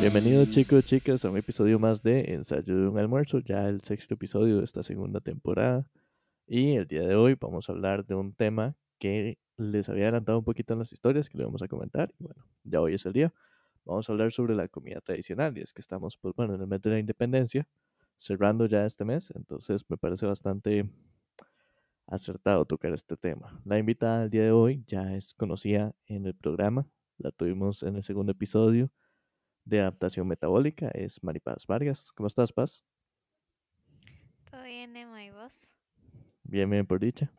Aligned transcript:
Bienvenidos 0.00 0.50
chicos, 0.50 0.84
chicas, 0.84 1.24
a 1.24 1.30
un 1.30 1.38
episodio 1.38 1.80
más 1.80 2.04
de 2.04 2.32
Ensayo 2.32 2.76
de 2.76 2.88
un 2.88 2.98
almuerzo, 2.98 3.40
ya 3.40 3.68
el 3.68 3.80
sexto 3.80 4.14
episodio 4.14 4.58
de 4.58 4.64
esta 4.64 4.84
segunda 4.84 5.20
temporada. 5.20 5.90
Y 6.46 6.76
el 6.76 6.86
día 6.86 7.02
de 7.02 7.16
hoy 7.16 7.34
vamos 7.34 7.68
a 7.68 7.72
hablar 7.72 8.06
de 8.06 8.14
un 8.14 8.32
tema 8.32 8.76
que 9.00 9.38
les 9.56 9.88
había 9.88 10.04
adelantado 10.04 10.38
un 10.38 10.44
poquito 10.44 10.72
en 10.72 10.78
las 10.78 10.92
historias 10.92 11.28
que 11.28 11.36
le 11.36 11.44
vamos 11.44 11.62
a 11.62 11.68
comentar. 11.68 12.14
Y 12.20 12.22
bueno, 12.22 12.46
ya 12.62 12.80
hoy 12.80 12.94
es 12.94 13.04
el 13.06 13.12
día. 13.12 13.34
Vamos 13.84 14.08
a 14.08 14.12
hablar 14.12 14.30
sobre 14.32 14.54
la 14.54 14.68
comida 14.68 15.00
tradicional 15.00 15.58
y 15.58 15.62
es 15.62 15.72
que 15.72 15.80
estamos, 15.80 16.16
pues 16.16 16.32
bueno, 16.36 16.54
en 16.54 16.60
el 16.60 16.68
mes 16.68 16.80
de 16.80 16.90
la 16.90 17.00
independencia, 17.00 17.66
cerrando 18.18 18.66
ya 18.66 18.86
este 18.86 19.04
mes, 19.04 19.32
entonces 19.34 19.84
me 19.88 19.96
parece 19.96 20.26
bastante 20.26 20.88
acertado 22.06 22.64
tocar 22.66 22.94
este 22.94 23.16
tema. 23.16 23.60
La 23.64 23.80
invitada 23.80 24.20
del 24.20 24.30
día 24.30 24.44
de 24.44 24.52
hoy 24.52 24.84
ya 24.86 25.16
es 25.16 25.34
conocida 25.34 25.92
en 26.06 26.24
el 26.26 26.34
programa, 26.36 26.86
la 27.16 27.32
tuvimos 27.32 27.82
en 27.82 27.96
el 27.96 28.04
segundo 28.04 28.30
episodio 28.30 28.92
de 29.68 29.80
adaptación 29.80 30.26
metabólica, 30.26 30.88
es 30.94 31.22
Maripaz 31.22 31.66
Vargas. 31.66 32.10
¿Cómo 32.12 32.26
estás, 32.26 32.52
Paz? 32.52 32.82
Todo 34.50 34.62
bien, 34.62 34.96
Emma, 34.96 35.22
¿y 35.22 35.30
vos? 35.30 35.68
Bien, 36.42 36.68
bien, 36.70 36.86
por 36.86 37.00
dicha. 37.00 37.30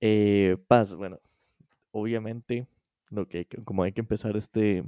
Eh, 0.00 0.58
Paz, 0.68 0.94
bueno, 0.94 1.18
obviamente, 1.90 2.68
lo 3.08 3.26
que, 3.26 3.46
como 3.64 3.82
hay 3.82 3.92
que 3.92 4.02
empezar 4.02 4.36
este, 4.36 4.84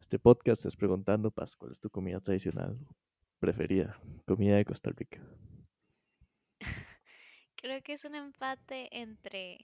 este 0.00 0.18
podcast 0.18 0.64
es 0.64 0.74
preguntando, 0.74 1.30
Paz, 1.30 1.54
¿cuál 1.54 1.72
es 1.72 1.80
tu 1.80 1.90
comida 1.90 2.18
tradicional 2.20 2.78
preferida? 3.38 4.00
Comida 4.26 4.56
de 4.56 4.64
Costa 4.64 4.90
Rica. 4.90 5.20
Creo 7.56 7.82
que 7.82 7.92
es 7.92 8.04
un 8.06 8.14
empate 8.14 8.88
entre 8.98 9.58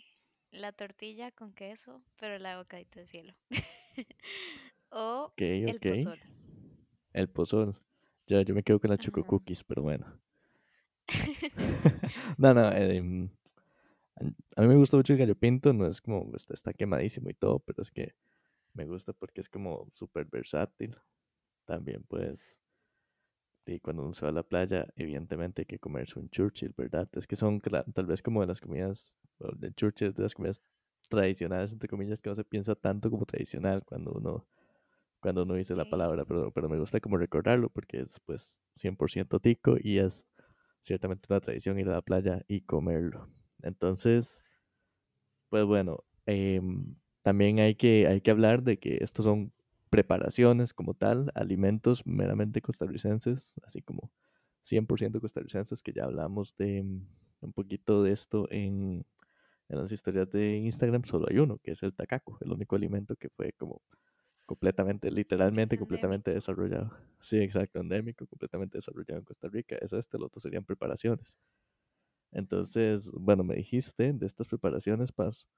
la 0.51 0.73
tortilla 0.73 1.31
con 1.31 1.55
queso, 1.55 2.03
pero 2.17 2.39
la 2.39 2.59
bocadito 2.59 3.01
de 3.01 3.07
cielo. 3.07 3.35
o 4.93 5.25
Ok, 5.27 5.41
el 5.41 5.81
pozol. 5.81 6.19
El 7.13 7.29
pozol. 7.29 7.77
Ya, 8.27 8.43
yo 8.43 8.55
me 8.55 8.63
quedo 8.63 8.81
con 8.81 8.91
las 8.91 9.01
choco 9.01 9.25
cookies, 9.25 9.65
pero 9.65 9.83
bueno. 9.83 10.07
no, 12.39 12.55
no, 12.55 12.73
em, 12.73 13.29
a 14.57 14.63
mí 14.63 14.69
me 14.69 14.77
gusta 14.77 14.97
mucho 14.97 15.13
el 15.13 15.19
gallo 15.19 15.35
pinto, 15.35 15.73
no 15.73 15.87
es 15.87 16.01
como, 16.01 16.35
está, 16.37 16.55
está 16.55 16.73
quemadísimo 16.73 17.31
y 17.31 17.35
todo, 17.35 17.59
pero 17.61 17.83
es 17.83 17.91
que 17.91 18.15
me 18.75 18.87
gusta 18.87 19.13
porque 19.13 19.41
es 19.41 19.49
como 19.49 19.89
súper 19.95 20.27
versátil. 20.27 20.97
También 21.65 22.05
pues, 22.09 22.61
y 23.67 23.79
cuando 23.81 24.03
uno 24.03 24.15
se 24.15 24.25
va 24.25 24.31
a 24.31 24.33
la 24.33 24.43
playa, 24.43 24.87
evidentemente 24.97 25.63
hay 25.63 25.67
que 25.67 25.79
comerse 25.79 26.19
un 26.19 26.29
Churchill, 26.31 26.75
¿verdad? 26.77 27.09
Es 27.13 27.27
que 27.27 27.37
son 27.37 27.61
tal 27.61 28.07
vez 28.07 28.23
como 28.23 28.41
de 28.41 28.49
las 28.49 28.61
comidas, 28.61 29.17
bueno, 29.39 29.57
de 29.57 29.73
Churchill 29.73 30.09
es 30.09 30.15
de 30.15 30.23
las 30.25 30.35
comidas 30.35 30.61
tradicionales, 31.09 31.73
entre 31.73 31.89
comillas, 31.89 32.21
que 32.21 32.31
no 32.31 32.37
se 32.37 32.45
piensa 32.45 32.75
tanto 32.75 33.11
como 33.11 33.25
tradicional 33.25 33.85
cuando 33.85 34.13
uno, 34.13 34.47
cuando 35.23 35.45
uno 35.45 35.55
dice 35.55 35.77
la 35.77 35.89
palabra, 35.89 36.25
pero, 36.27 36.51
pero 36.53 36.69
me 36.69 36.79
gusta 36.79 37.01
como 37.01 37.17
recordarlo 37.17 37.71
porque 37.71 38.01
es 38.01 38.21
pues 38.27 38.61
100% 38.77 39.41
tico 39.41 39.77
y 39.81 39.99
es 39.99 40.27
ciertamente 40.83 41.29
una 41.31 41.41
tradición 41.41 41.79
ir 41.79 41.89
a 41.89 41.93
la 41.93 42.03
playa 42.03 42.45
y 42.49 42.63
comerlo. 42.63 43.29
Entonces, 43.63 44.43
pues 45.49 45.65
bueno, 45.65 46.05
em, 46.27 46.97
también 47.23 47.61
hay 47.61 47.77
que, 47.77 48.07
hay 48.09 48.21
que 48.21 48.33
hablar 48.33 48.65
de 48.65 48.79
que 48.79 48.99
estos 49.01 49.25
son 49.25 49.53
preparaciones 49.91 50.75
como 50.75 50.95
tal, 50.95 51.31
alimentos 51.35 52.07
meramente 52.07 52.61
costarricenses, 52.63 53.55
así 53.63 53.81
como 53.83 54.11
100% 54.63 55.21
costarricenses, 55.21 55.83
que 55.83 55.93
ya 55.93 56.05
hablamos 56.05 56.57
de 56.57 56.83
mm, 56.83 57.07
un 57.43 57.53
poquito 57.53 58.03
de 58.03 58.13
esto 58.13 58.49
en, 58.51 59.07
en 59.69 59.79
las 59.79 59.93
historias 59.93 60.31
de 60.31 60.57
Instagram, 60.59 61.05
solo 61.05 61.27
hay 61.31 61.39
uno, 61.39 61.59
que 61.59 61.73
es 61.73 61.83
el 61.83 61.95
tacaco, 61.95 62.39
el 62.41 62.53
único 62.53 62.77
alimento 62.77 63.17
que 63.17 63.29
fue 63.29 63.53
como 63.53 63.83
completamente, 64.53 65.11
sí 65.29 65.41
literalmente 65.41 65.79
completamente 65.79 66.31
endémico. 66.31 66.33
desarrollado. 66.33 66.93
Sí, 67.21 67.39
exacto, 67.39 67.81
endémico, 67.81 68.27
completamente 68.27 68.79
desarrollado 68.79 69.19
en 69.21 69.25
Costa 69.25 69.49
Rica. 69.49 69.77
Es 69.81 69.93
este, 69.93 70.19
lo 70.19 70.27
otro 70.27 70.41
serían 70.41 70.65
preparaciones. 70.65 71.37
Entonces, 72.33 73.11
bueno, 73.13 73.45
me 73.45 73.57
dijiste 73.57 74.13
de 74.13 74.27
estas 74.27 74.49
preparaciones, 74.49 75.13
Paz, 75.13 75.49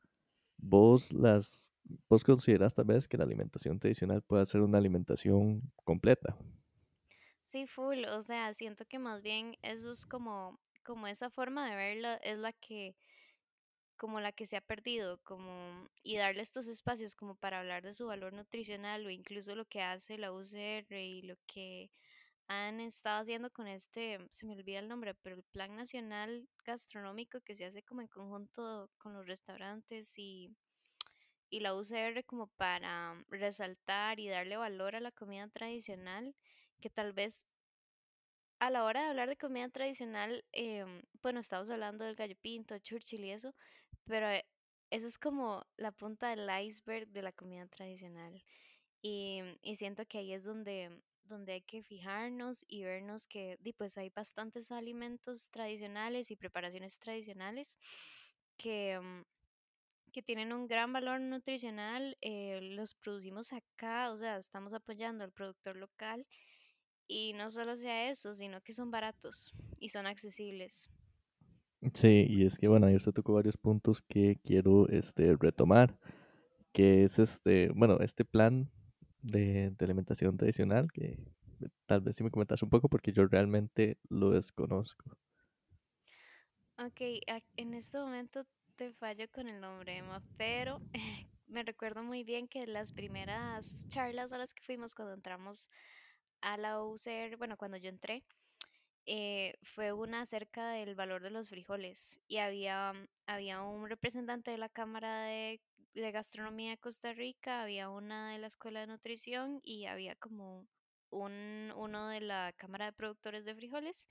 vos 0.59 1.13
las, 1.13 1.69
vos 2.09 2.25
consideras 2.25 2.75
tal 2.75 2.87
vez 2.87 3.09
que 3.09 3.19
la 3.19 3.25
alimentación 3.25 3.79
tradicional 3.81 4.23
puede 4.23 4.47
ser 4.47 4.63
una 4.63 4.79
alimentación 4.79 5.63
completa. 5.85 6.37
Sí, 7.43 7.67
full. 7.67 8.05
O 8.07 8.23
sea, 8.23 8.53
siento 8.55 8.85
que 8.87 8.99
más 8.99 9.23
bien 9.23 9.57
eso 9.63 9.91
es 9.91 10.07
como, 10.07 10.59
como 10.85 11.07
esa 11.07 11.31
forma 11.31 11.69
de 11.69 11.77
verlo 11.77 12.09
es 12.23 12.39
la 12.39 12.53
que, 12.53 12.97
como 13.97 14.21
la 14.21 14.33
que 14.33 14.47
se 14.47 14.57
ha 14.57 14.61
perdido, 14.61 15.19
como, 15.23 15.89
y 16.03 16.17
darle 16.17 16.43
estos 16.43 16.67
espacios 16.69 17.15
como 17.15 17.37
para 17.37 17.61
hablar 17.61 17.83
de 17.83 17.95
su 17.95 18.07
valor 18.07 18.33
nutricional 18.33 19.07
o 19.07 19.11
incluso 19.11 19.55
lo 19.55 19.65
que 19.67 19.83
hace 19.83 20.19
la 20.19 20.33
UCR 20.33 21.01
y 21.03 21.23
lo 21.23 21.37
que 21.47 21.91
han 22.49 22.81
estado 22.81 23.23
haciendo 23.23 23.51
con 23.51 23.67
este, 23.67 24.19
se 24.31 24.47
me 24.47 24.55
olvida 24.55 24.79
el 24.79 24.89
nombre, 24.89 25.15
pero 25.15 25.37
el 25.37 25.45
Plan 25.45 25.75
Nacional 25.77 26.49
Gastronómico 26.65 27.41
que 27.41 27.55
se 27.55 27.65
hace 27.65 27.83
como 27.83 28.03
en 28.03 28.09
conjunto 28.09 28.91
con 28.99 29.15
los 29.15 29.27
restaurantes 29.27 30.19
y, 30.19 30.51
y 31.51 31.61
la 31.61 31.75
UCR 31.75 32.25
como 32.27 32.49
para 32.49 33.25
resaltar 33.29 34.21
y 34.21 34.29
darle 34.29 34.57
valor 34.57 34.97
a 34.97 35.01
la 35.01 35.13
comida 35.13 35.49
tradicional, 35.49 36.35
que 36.81 36.91
tal 36.91 37.13
vez 37.13 37.47
a 38.59 38.71
la 38.71 38.85
hora 38.85 39.03
de 39.03 39.09
hablar 39.09 39.29
de 39.29 39.37
comida 39.37 39.69
tradicional, 39.69 40.45
em, 40.53 41.03
bueno, 41.23 41.41
estamos 41.41 41.71
hablando 41.71 42.05
del 42.05 42.17
gallo 42.17 42.37
pinto, 42.41 42.79
Churchill 42.79 43.25
y 43.25 43.31
eso, 43.31 43.55
pero 44.07 44.29
eh, 44.31 44.45
eso 44.91 45.07
es 45.07 45.19
como 45.19 45.65
la 45.77 45.93
punta 45.93 46.31
del 46.31 46.49
iceberg 46.67 47.09
de 47.09 47.23
la 47.23 47.33
comida 47.33 47.67
tradicional. 47.67 48.43
Y, 49.03 49.43
y 49.63 49.77
siento 49.77 50.07
que 50.07 50.19
ahí 50.19 50.33
es 50.33 50.45
donde, 50.45 50.91
donde 51.25 51.53
hay 51.55 51.63
que 51.63 51.83
fijarnos 51.83 52.65
y 52.69 52.83
vernos 52.85 53.27
que 53.27 53.59
pues 53.77 53.99
hay 53.99 54.11
bastantes 54.11 54.73
alimentos 54.73 55.51
tradicionales 55.51 56.31
y 56.31 56.37
preparaciones 56.37 56.99
tradicionales 56.99 57.79
que, 58.57 58.99
mm, 59.01 59.23
que 60.13 60.23
tienen 60.23 60.53
un 60.53 60.67
gran 60.69 60.93
valor 60.93 61.21
nutricional. 61.21 62.17
eh, 62.21 62.61
los 62.63 62.95
producimos 62.95 63.53
acá, 63.53 64.11
o 64.13 64.17
sea, 64.17 64.39
estamos 64.39 64.73
apoyando 64.75 65.25
al 65.25 65.33
productor 65.33 65.77
local 65.77 66.27
y 67.09 67.33
no 67.35 67.51
solo 67.51 67.77
sea 67.77 68.11
eso, 68.11 68.35
sino 68.35 68.61
que 68.63 68.73
son 68.73 68.91
baratos 68.91 69.53
y 69.81 69.91
son 69.91 70.07
accesibles. 70.07 70.89
Sí, 71.93 72.27
y 72.29 72.47
es 72.47 72.57
que 72.57 72.67
bueno, 72.69 72.87
ahí 72.87 72.97
usted 72.97 73.13
tocó 73.13 73.35
varios 73.35 73.57
puntos 73.57 74.01
que 74.03 74.39
quiero 74.43 74.89
este, 74.89 75.37
retomar, 75.37 75.99
que 76.73 77.05
es 77.05 77.19
este, 77.19 77.69
bueno, 77.75 77.99
este 78.01 78.25
plan 78.25 78.71
de, 79.21 79.75
alimentación 79.81 80.37
tradicional, 80.37 80.91
que 80.93 81.19
tal 81.87 82.01
vez 82.01 82.17
si 82.17 82.25
me 82.25 82.31
comentas 82.31 82.63
un 82.63 82.71
poco 82.71 82.89
porque 82.89 83.13
yo 83.13 83.27
realmente 83.27 83.99
lo 84.09 84.31
desconozco. 84.31 85.17
Ok, 86.79 87.01
en 87.57 87.75
este 87.75 87.99
momento 87.99 88.47
te 88.77 88.93
fallo 88.93 89.27
con 89.31 89.49
el 89.49 89.61
nombre, 89.61 89.99
Emma, 89.99 90.23
pero 90.37 90.81
me 91.47 91.63
recuerdo 91.63 92.03
muy 92.03 92.25
bien 92.25 92.49
que 92.49 92.67
las 92.67 92.93
primeras 92.93 93.87
charlas 93.89 94.33
a 94.33 94.39
las 94.39 94.55
que 94.55 94.65
fuimos 94.65 94.95
cuando 94.95 95.15
entramos 95.15 95.71
a 96.41 96.57
la 96.57 96.83
UCR, 96.83 97.37
bueno, 97.37 97.57
cuando 97.57 97.77
yo 97.77 97.89
entré, 97.89 98.25
eh, 99.07 99.55
fue 99.63 99.93
una 99.93 100.23
acerca 100.23 100.71
del 100.71 100.95
valor 100.95 101.23
de 101.23 101.31
los 101.31 101.51
frijoles 101.51 102.21
y 102.27 102.39
había, 102.39 102.93
mm, 102.93 103.07
había 103.27 103.63
un 103.63 103.89
representante 103.89 104.51
de 104.51 104.59
la 104.59 104.69
Cámara 104.69 105.25
de, 105.25 105.61
de 105.95 106.13
Gastronomía 106.13 106.71
de 106.71 106.79
Costa 106.79 107.13
Rica, 107.13 107.63
había 107.63 107.91
una 107.91 108.33
de 108.33 108.39
la 108.39 108.47
Escuela 108.47 108.81
de 108.81 108.87
Nutrición 108.87 109.61
y 109.63 109.87
había 109.87 110.15
como 110.17 110.67
un, 111.11 111.73
uno 111.77 112.09
de 112.09 112.21
la 112.21 112.53
Cámara 112.57 112.87
de 112.87 112.93
Productores 112.93 113.45
de 113.45 113.55
Frijoles 113.55 114.09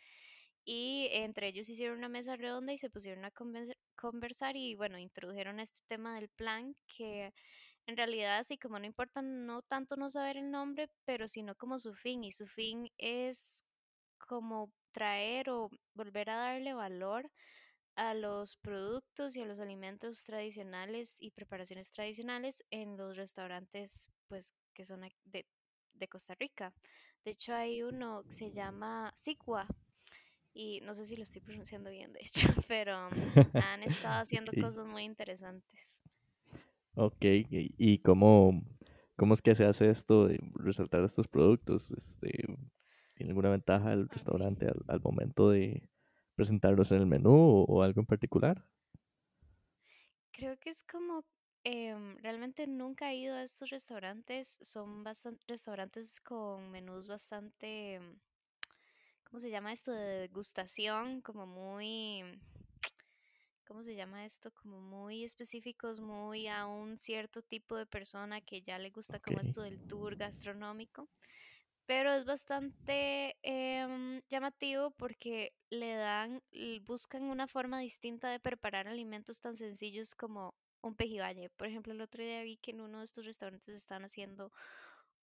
y 0.66 1.10
entre 1.12 1.48
ellos 1.48 1.70
hicieron 1.70 1.98
una 1.98 2.10
mesa 2.10 2.36
redonda 2.36 2.74
y 2.74 2.78
se 2.78 2.90
pusieron 2.90 3.26
a 3.26 3.32
conversar 3.96 4.56
y 4.56 4.76
bueno, 4.76 4.98
introdujeron 4.98 5.60
este 5.60 5.80
tema 5.88 6.16
del 6.16 6.30
plan 6.30 6.76
que 6.88 7.34
en 7.86 7.98
realidad 7.98 8.38
así 8.38 8.58
como 8.58 8.80
no 8.80 8.86
importa 8.86 9.22
no 9.22 9.62
tanto 9.64 9.98
no 9.98 10.10
saber 10.10 10.38
el 10.38 10.52
nombre, 10.52 10.90
pero 11.06 11.28
sino 11.28 11.56
como 11.56 11.80
su 11.80 11.94
fin 11.94 12.24
y 12.24 12.32
su 12.32 12.48
fin 12.48 12.90
es 12.98 13.66
como 14.28 14.72
traer 14.92 15.50
o 15.50 15.70
volver 15.94 16.30
a 16.30 16.36
darle 16.36 16.74
valor 16.74 17.30
a 17.96 18.14
los 18.14 18.58
productos 18.58 19.36
y 19.36 19.42
a 19.42 19.46
los 19.46 19.60
alimentos 19.60 20.24
tradicionales 20.24 21.22
y 21.22 21.32
preparaciones 21.32 21.92
tradicionales 21.92 22.64
en 22.72 22.98
los 22.98 23.16
restaurantes 23.18 24.10
pues 24.28 24.54
que 24.74 24.86
son 24.86 25.02
de, 25.26 25.46
de 25.94 26.08
Costa 26.08 26.36
Rica. 26.36 26.74
De 27.24 27.32
hecho 27.32 27.54
hay 27.54 27.84
uno 27.84 28.24
que 28.28 28.34
se 28.34 28.52
llama 28.52 29.12
Sigua 29.16 29.68
y 30.54 30.82
no 30.82 30.94
sé 30.96 31.06
si 31.06 31.16
lo 31.18 31.24
estoy 31.24 31.42
pronunciando 31.42 31.90
bien 31.90 32.14
de 32.14 32.22
hecho, 32.22 32.48
pero 32.68 33.10
um, 33.10 33.32
han 33.58 33.84
estado 33.84 34.22
haciendo 34.22 34.54
cosas 34.56 34.86
muy 34.88 35.04
interesantes. 35.04 36.04
ok, 36.96 37.24
y, 37.26 37.74
y 37.78 38.00
cómo, 38.00 38.62
cómo 39.16 39.34
es 39.34 39.42
que 39.42 39.56
se 39.56 39.66
hace 39.66 39.90
esto 39.90 40.28
de 40.28 40.40
resaltar 40.56 41.04
estos 41.04 41.28
productos? 41.28 41.92
Este, 41.92 42.46
¿tiene 43.16 43.32
alguna 43.32 43.50
ventaja 43.50 43.94
el 43.94 44.10
Ok. 44.10 44.10
restaurante 44.10 44.68
al, 44.68 44.82
al 44.88 45.02
momento 45.02 45.50
de 45.52 45.90
presentarlos 46.36 46.92
en 46.92 47.00
el 47.00 47.08
menú 47.08 47.32
o, 47.36 47.66
o 47.66 47.84
algo 47.84 48.02
en 48.02 48.08
particular? 48.08 48.68
Creo 50.32 50.58
que 50.60 50.70
es 50.70 50.84
como 50.84 51.26
Em, 51.66 52.18
realmente 52.18 52.68
nunca 52.68 53.10
he 53.12 53.16
ido 53.16 53.36
a 53.36 53.44
estos 53.44 53.70
restaurantes. 53.70 54.60
Son 54.62 55.02
bastante 55.02 55.46
restaurantes 55.48 56.20
con 56.20 56.70
menús 56.72 57.08
bastante, 57.08 58.02
mm, 58.02 58.20
¿cómo 59.24 59.40
se 59.40 59.50
llama 59.50 59.74
esto? 59.74 59.92
De 59.92 60.20
degustación, 60.28 61.22
como 61.22 61.46
muy, 61.48 62.24
¿cómo 63.66 63.84
se 63.84 63.96
llama 63.96 64.26
esto? 64.26 64.52
Como 64.54 64.80
muy 64.82 65.24
específicos, 65.24 66.00
muy 66.02 66.48
a 66.48 66.66
un 66.66 66.98
cierto 66.98 67.42
tipo 67.42 67.76
de 67.78 67.86
persona 67.86 68.42
que 68.42 68.62
ya 68.62 68.80
le 68.80 68.90
gusta 68.92 69.20
como 69.20 69.40
esto 69.40 69.62
del 69.62 69.82
tour 69.82 70.16
gastronómico. 70.16 71.10
Pero 71.86 72.14
es 72.14 72.24
bastante 72.26 73.36
em, 73.44 74.22
llamativo 74.30 74.92
porque 74.92 75.54
le 75.70 75.96
dan, 75.96 76.42
buscan 76.86 77.24
una 77.24 77.48
forma 77.48 77.80
distinta 77.80 78.30
de 78.30 78.40
preparar 78.40 78.88
alimentos 78.88 79.40
tan 79.42 79.58
sencillos 79.58 80.16
como 80.16 80.54
un 80.82 80.96
pejibaye. 80.96 81.50
Por 81.52 81.68
ejemplo, 81.68 81.94
el 81.94 82.02
otro 82.02 82.24
día 82.24 82.42
vi 82.44 82.58
que 82.58 82.72
en 82.72 82.82
uno 82.82 83.00
de 83.00 83.06
estos 83.06 83.26
restaurantes 83.26 83.76
estaban 83.76 84.06
haciendo 84.06 84.52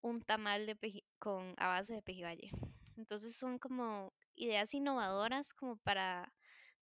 un 0.01 0.21
tamal 0.21 0.65
de 0.65 0.75
peji- 0.77 1.05
con 1.19 1.53
a 1.57 1.67
base 1.67 1.95
de 1.95 2.01
pejibaye. 2.03 2.51
Entonces 2.97 3.35
son 3.35 3.57
como 3.57 4.13
ideas 4.35 4.73
innovadoras 4.73 5.53
como 5.53 5.77
para 5.77 6.31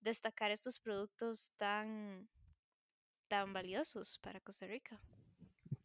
destacar 0.01 0.51
estos 0.51 0.79
productos 0.79 1.51
tan, 1.57 2.27
tan 3.29 3.53
valiosos 3.53 4.17
para 4.19 4.41
Costa 4.41 4.67
Rica. 4.67 4.99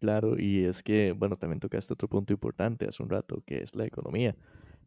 Claro, 0.04 0.38
y 0.38 0.64
es 0.64 0.82
que, 0.82 1.12
bueno, 1.12 1.36
también 1.36 1.60
tocaste 1.60 1.92
otro 1.94 2.08
punto 2.08 2.32
importante 2.32 2.86
hace 2.88 3.02
un 3.02 3.10
rato, 3.10 3.42
que 3.46 3.62
es 3.62 3.74
la 3.74 3.84
economía. 3.86 4.36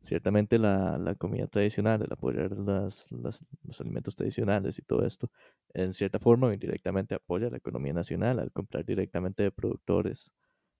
Ciertamente 0.03 0.57
la, 0.59 0.97
la 0.97 1.15
comida 1.15 1.47
tradicional, 1.47 2.01
el 2.01 2.11
apoyar 2.13 2.51
las, 2.57 3.05
las- 3.11 3.45
los 3.63 3.81
alimentos 3.81 4.15
tradicionales 4.15 4.79
y 4.79 4.83
todo 4.83 5.05
esto, 5.05 5.31
en 5.73 5.93
cierta 5.93 6.19
forma 6.19 6.47
o 6.47 6.53
indirectamente 6.53 7.15
apoya 7.15 7.49
la 7.49 7.57
economía 7.57 7.93
nacional 7.93 8.39
al 8.39 8.51
comprar 8.51 8.85
directamente 8.85 9.43
de 9.43 9.51
productores 9.51 10.31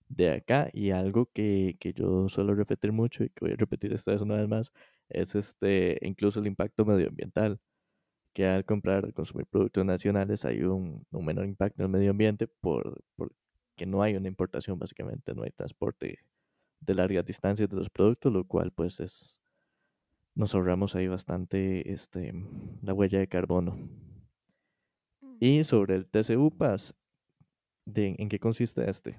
de 0.08 0.30
acá 0.32 0.70
y 0.72 0.90
algo 0.92 1.30
que, 1.34 1.76
que 1.80 1.92
yo 1.94 2.28
suelo 2.28 2.54
repetir 2.54 2.92
mucho 2.92 3.24
y 3.24 3.30
que 3.30 3.46
voy 3.46 3.52
a 3.54 3.56
repetir 3.56 3.92
esta 3.94 4.12
vez 4.12 4.22
una 4.22 4.36
vez 4.36 4.48
más, 4.48 4.72
es 5.10 5.34
este, 5.36 5.98
incluso 6.02 6.40
el 6.40 6.46
impacto 6.48 6.84
medioambiental, 6.86 7.60
que 8.34 8.46
al 8.46 8.64
comprar, 8.64 9.12
consumir 9.14 9.46
productos 9.46 9.84
nacionales 9.84 10.44
hay 10.44 10.62
un, 10.62 11.04
un 11.10 11.24
menor 11.24 11.46
impacto 11.46 11.82
en 11.82 11.86
el 11.86 11.90
medio 11.92 12.10
ambiente 12.12 12.46
por, 12.48 13.02
porque 13.78 13.86
no 13.86 14.02
hay 14.02 14.16
una 14.16 14.26
importación 14.26 14.76
básicamente, 14.76 15.32
no 15.34 15.44
hay 15.44 15.52
transporte 15.52 16.18
de 16.80 16.94
largas 16.94 17.24
distancias 17.24 17.68
de 17.68 17.76
los 17.76 17.88
productos, 17.88 18.32
lo 18.32 18.44
cual 18.44 18.72
pues 18.72 18.98
es, 18.98 19.40
nos 20.34 20.52
ahorramos 20.52 20.96
ahí 20.96 21.06
bastante 21.06 21.92
este, 21.92 22.32
la 22.82 22.92
huella 22.92 23.20
de 23.20 23.28
carbono. 23.28 23.78
Y 25.38 25.62
sobre 25.62 25.94
el 25.94 26.08
TCU 26.08 26.50
PAS, 26.50 26.96
de, 27.84 28.16
¿en 28.18 28.28
qué 28.28 28.40
consiste 28.40 28.90
este? 28.90 29.16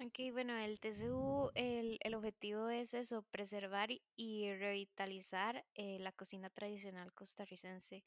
Ok, 0.00 0.32
bueno, 0.32 0.58
el 0.58 0.80
TCU, 0.80 1.52
el, 1.54 1.98
el 2.00 2.14
objetivo 2.14 2.68
es 2.68 2.94
eso, 2.94 3.22
preservar 3.30 3.92
y 3.92 4.02
y 4.16 4.52
revitalizar 4.52 5.64
eh, 5.76 5.98
la 6.00 6.10
cocina 6.10 6.50
tradicional 6.50 7.12
costarricense. 7.12 8.04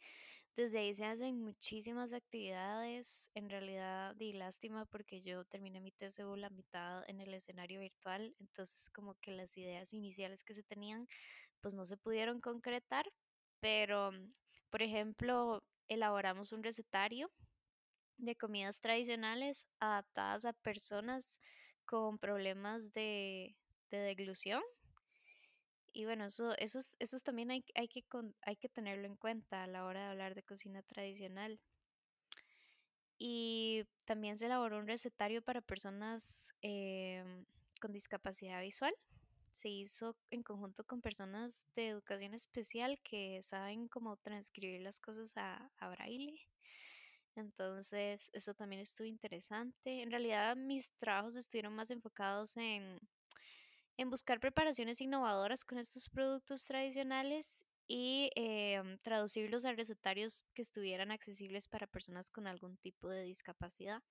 Desde 0.55 0.79
ahí 0.79 0.93
se 0.93 1.05
hacen 1.05 1.41
muchísimas 1.41 2.11
actividades, 2.13 3.29
en 3.35 3.49
realidad 3.49 4.15
di 4.15 4.33
lástima 4.33 4.85
porque 4.85 5.21
yo 5.21 5.45
terminé 5.45 5.79
mi 5.79 5.91
TCU 5.91 6.35
la 6.35 6.49
mitad 6.49 7.09
en 7.09 7.21
el 7.21 7.33
escenario 7.33 7.79
virtual, 7.79 8.35
entonces 8.39 8.89
como 8.89 9.15
que 9.15 9.31
las 9.31 9.57
ideas 9.57 9.93
iniciales 9.93 10.43
que 10.43 10.53
se 10.53 10.63
tenían 10.63 11.07
pues 11.61 11.73
no 11.73 11.85
se 11.85 11.95
pudieron 11.97 12.41
concretar, 12.41 13.05
pero 13.61 14.11
mm, 14.11 14.33
por 14.69 14.81
ejemplo, 14.81 15.63
elaboramos 15.87 16.51
un 16.51 16.63
recetario 16.63 17.31
de 18.17 18.35
comidas 18.35 18.81
tradicionales 18.81 19.67
adaptadas 19.79 20.45
a 20.45 20.53
personas 20.53 21.39
con 21.85 22.17
problemas 22.19 22.93
de, 22.93 23.55
de 23.89 23.97
deglución. 23.97 24.61
Y 25.93 26.03
bueno, 26.05 26.25
eso, 26.25 26.53
eso, 26.57 26.79
es- 26.79 26.95
eso 26.99 27.15
es 27.15 27.23
también 27.23 27.49
hay, 27.51 27.63
hay 27.75 27.87
que, 27.87 28.03
con- 28.03 28.35
hay 28.41 28.57
que 28.57 28.67
tenerlo 28.67 29.05
en 29.07 29.15
cuenta 29.15 29.63
a 29.63 29.67
la 29.67 29.85
hora 29.85 30.01
de 30.05 30.09
hablar 30.11 30.35
de 30.35 30.43
cocina 30.43 30.81
tradicional. 30.83 31.59
Y 33.17 33.83
también 34.05 34.35
se 34.37 34.47
elaboró 34.47 34.79
un 34.79 34.87
recetario 34.87 35.41
para 35.41 35.61
personas 35.61 36.53
em, 36.61 37.45
con 37.79 37.91
discapacidad 37.91 38.61
visual. 38.61 38.93
Se 39.51 39.69
hizo 39.69 40.15
en 40.31 40.43
conjunto 40.43 40.83
con 40.85 41.01
personas 41.01 41.63
de 41.75 41.89
educación 41.89 42.33
especial 42.33 42.99
que 43.03 43.41
saben 43.43 43.87
cómo 43.89 44.17
transcribir 44.17 44.81
las 44.81 44.99
cosas 44.99 45.33
a, 45.37 45.69
a 45.77 45.89
braille. 45.89 46.47
Entonces, 47.35 48.29
eso 48.33 48.53
también 48.53 48.81
estuvo 48.81 49.07
interesante. 49.07 50.01
En 50.01 50.11
realidad, 50.11 50.55
mis 50.57 50.91
trabajos 50.93 51.35
estuvieron 51.35 51.73
más 51.75 51.91
enfocados 51.91 52.57
en, 52.57 52.99
en 53.97 54.09
buscar 54.09 54.39
preparaciones 54.39 55.01
innovadoras 55.01 55.65
con 55.65 55.77
estos 55.77 56.09
productos 56.09 56.65
tradicionales 56.65 57.65
y 57.87 58.31
em, 58.35 58.97
traducirlos 58.99 59.65
a 59.65 59.73
recetarios 59.73 60.43
que 60.53 60.61
estuvieran 60.61 61.11
accesibles 61.11 61.67
para 61.67 61.87
personas 61.87 62.31
con 62.31 62.47
algún 62.47 62.77
tipo 62.77 63.09
de 63.09 63.23
discapacidad. 63.23 64.01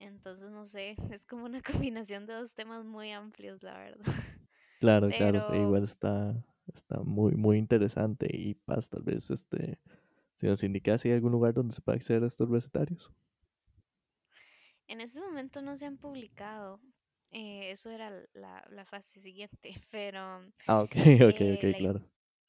Entonces, 0.00 0.50
no 0.50 0.64
sé, 0.66 0.96
es 1.12 1.24
como 1.26 1.44
una 1.44 1.62
combinación 1.90 2.26
de 2.26 2.34
dos 2.34 2.54
temas 2.54 2.84
muy 2.84 3.12
amplios, 3.12 3.62
la 3.62 3.78
verdad. 3.78 4.04
Claro, 4.80 5.08
claro, 5.10 5.52
e 5.52 5.58
igual 5.62 5.82
está, 5.82 6.44
está 6.72 7.00
muy, 7.00 7.34
muy 7.34 7.58
interesante 7.58 8.28
y 8.32 8.54
Paz, 8.54 8.88
tal 8.88 9.02
vez 9.02 9.28
este, 9.28 9.80
si 10.38 10.46
nos 10.46 10.62
indicas 10.62 11.00
si 11.00 11.08
hay 11.08 11.16
algún 11.16 11.32
lugar 11.32 11.52
donde 11.54 11.74
se 11.74 11.82
pueda 11.82 11.96
acceder 11.96 12.22
a 12.22 12.28
estos 12.28 12.48
recetarios. 12.48 13.12
en 14.88 15.00
este 15.00 15.20
momento 15.20 15.62
no 15.62 15.76
se 15.76 15.86
han 15.86 15.98
publicado. 15.98 16.80
Eh, 17.30 17.70
eso 17.70 17.90
era 17.90 18.10
la, 18.34 18.64
la 18.70 18.84
fase 18.84 19.20
siguiente, 19.20 19.72
pero 19.90 20.52
Ah, 20.66 20.82
ok, 20.82 20.94
ok, 21.30 21.40
eh, 21.40 21.52
ok, 21.54 21.62
la, 21.64 21.78
claro. 21.78 22.00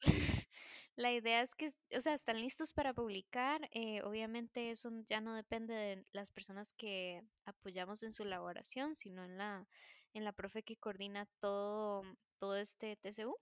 la 0.96 1.12
idea 1.12 1.42
es 1.42 1.54
que, 1.54 1.72
o 1.96 2.00
sea, 2.00 2.14
están 2.14 2.40
listos 2.40 2.72
para 2.72 2.94
publicar. 2.94 3.68
eh, 3.72 4.02
obviamente 4.02 4.70
eso 4.70 4.90
ya 5.06 5.20
no 5.20 5.34
depende 5.34 5.74
de 5.74 6.04
las 6.12 6.30
personas 6.30 6.72
que 6.72 7.22
apoyamos 7.46 8.02
en 8.02 8.12
su 8.12 8.22
elaboración, 8.24 8.94
sino 8.94 9.24
en 9.24 9.38
la, 9.38 9.68
en 10.14 10.24
la 10.24 10.32
profe 10.32 10.62
que 10.62 10.76
coordina 10.76 11.26
todo, 11.40 12.02
todo 12.38 12.56
este 12.56 12.96
TCU. 12.96 13.36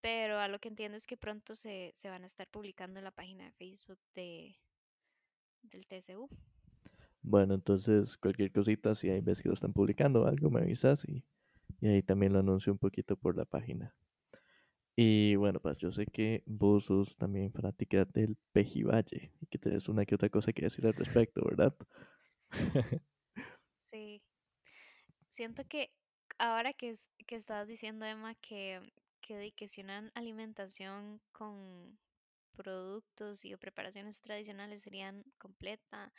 Pero 0.00 0.38
a 0.40 0.48
lo 0.48 0.58
que 0.60 0.68
entiendo 0.68 0.96
es 0.96 1.06
que 1.06 1.16
pronto 1.18 1.56
se, 1.56 1.90
se 1.94 2.08
van 2.10 2.22
a 2.24 2.26
estar 2.26 2.48
publicando 2.48 2.98
en 3.00 3.04
la 3.04 3.10
página 3.10 3.44
de 3.44 3.52
Facebook 3.52 3.98
de, 4.14 4.56
del 5.62 5.86
TCU. 5.86 6.28
Bueno, 7.22 7.54
entonces 7.54 8.16
cualquier 8.18 8.52
cosita, 8.52 8.94
si 8.94 9.08
hay 9.08 9.20
ves 9.22 9.40
que 9.42 9.48
lo 9.48 9.54
están 9.54 9.72
publicando 9.72 10.26
algo, 10.26 10.50
me 10.50 10.60
avisas 10.60 11.04
y, 11.08 11.24
ahí 11.82 12.02
también 12.02 12.32
lo 12.34 12.40
anuncio 12.40 12.72
un 12.72 12.78
poquito 12.78 13.16
por 13.16 13.36
la 13.36 13.44
página. 13.46 13.94
Y 14.96 15.34
bueno, 15.36 15.60
pues 15.60 15.78
yo 15.78 15.90
sé 15.92 16.06
que 16.06 16.42
vos 16.46 16.84
sos 16.86 17.16
también 17.16 17.52
fanática 17.52 18.04
del 18.04 18.36
Pejivalle 18.52 19.32
y 19.40 19.46
que 19.46 19.58
tenés 19.58 19.88
una 19.88 20.04
que 20.04 20.14
otra 20.14 20.28
cosa 20.28 20.52
que 20.52 20.62
decir 20.62 20.86
al 20.86 20.94
respecto, 20.94 21.42
¿verdad? 21.44 21.74
Sí, 23.90 24.22
siento 25.28 25.64
que 25.68 25.90
ahora 26.38 26.72
que, 26.72 26.90
es- 26.90 27.08
que 27.26 27.36
estabas 27.36 27.68
diciendo, 27.68 28.04
Emma, 28.06 28.34
que, 28.36 28.80
que, 29.20 29.52
que 29.52 29.68
si 29.68 29.80
una 29.80 30.10
alimentación 30.14 31.20
con 31.32 31.98
productos 32.56 33.44
y 33.44 33.56
preparaciones 33.56 34.20
tradicionales 34.20 34.82
serían 34.82 35.24
completa, 35.38 36.12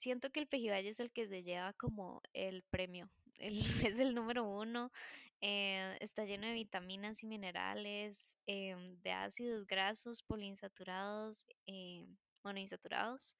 siento 0.00 0.30
que 0.30 0.40
el 0.40 0.48
pejibaye 0.48 0.88
es 0.88 1.00
el 1.00 1.10
que 1.12 1.26
se 1.26 1.42
lleva 1.42 1.72
como 1.74 2.22
el 2.32 2.62
premio. 2.70 3.10
es 3.94 4.00
el 4.00 4.14
número 4.14 4.44
uno, 4.44 4.92
eh, 5.40 5.96
está 6.00 6.24
lleno 6.24 6.46
de 6.46 6.54
vitaminas 6.54 7.22
y 7.22 7.26
minerales, 7.26 8.36
em, 8.46 9.00
de 9.02 9.12
ácidos 9.12 9.66
grasos, 9.66 10.22
poliinsaturados, 10.22 11.46
monoinsaturados 12.44 13.36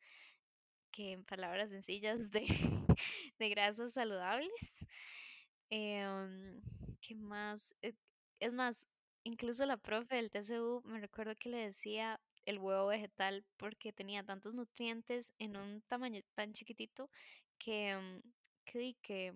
que 0.92 1.12
en 1.12 1.24
palabras 1.24 1.70
sencillas 1.70 2.30
de, 2.30 2.44
de 3.38 3.48
grasas 3.48 3.92
saludables. 3.92 4.50
Em, 5.70 6.60
¿qué 7.00 7.14
más? 7.14 7.74
Eh, 7.82 7.94
Es 8.40 8.52
más, 8.52 8.86
incluso 9.24 9.66
la 9.66 9.76
profe 9.76 10.16
del 10.16 10.30
TCU 10.30 10.82
me 10.84 11.00
recuerdo 11.00 11.36
que 11.36 11.50
le 11.50 11.58
decía 11.58 12.20
el 12.46 12.58
huevo 12.58 12.86
vegetal 12.88 13.44
porque 13.56 13.92
tenía 13.92 14.24
tantos 14.24 14.54
nutrientes 14.54 15.32
en 15.38 15.56
un 15.56 15.82
tamaño 15.82 16.20
tan 16.34 16.52
chiquitito 16.52 17.10
que, 17.58 17.90
em, 17.90 18.22
que, 18.64 18.96
que, 19.02 19.34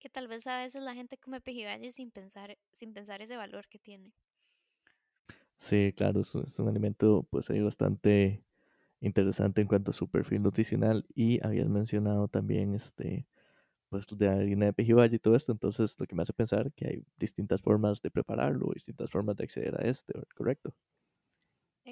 que 0.00 0.08
tal 0.08 0.26
vez 0.26 0.46
a 0.46 0.56
veces 0.62 0.82
la 0.82 0.94
gente 0.94 1.18
come 1.18 1.42
pejibayes 1.42 1.96
sin 1.96 2.10
pensar, 2.10 2.56
sin 2.72 2.94
pensar 2.94 3.20
ese 3.20 3.36
valor 3.36 3.68
que 3.68 3.78
tiene. 3.78 4.14
Sí, 5.58 5.92
claro, 5.96 6.20
es, 6.20 6.34
un 6.34 6.44
es 6.44 6.58
un 6.58 6.68
alimento 6.68 7.26
pues 7.30 7.48
ahí 7.50 7.60
bastante 7.62 8.44
interesante 9.00 9.62
en 9.62 9.68
cuanto 9.68 9.90
a 9.92 9.94
su 9.94 10.08
perfil 10.10 10.42
nutricional 10.42 11.06
y 11.14 11.44
habías 11.46 11.68
mencionado 11.68 12.28
también 12.28 12.74
este 12.74 13.28
pues 13.90 14.06
de 14.18 14.28
harina 14.28 14.66
de 14.66 14.74
pejibaye 14.74 15.16
y 15.16 15.18
todo 15.20 15.36
esto, 15.36 15.52
entonces 15.52 15.96
lo 16.00 16.06
que 16.06 16.16
me 16.16 16.22
hace 16.22 16.32
pensar 16.34 16.72
que 16.74 16.88
hay 16.88 17.04
distintas 17.18 17.62
formas 17.62 18.02
de 18.02 18.10
prepararlo, 18.10 18.70
distintas 18.74 19.10
formas 19.10 19.36
de 19.36 19.44
acceder 19.44 19.80
a 19.80 19.88
este, 19.88 20.14
¿correcto? 20.36 20.74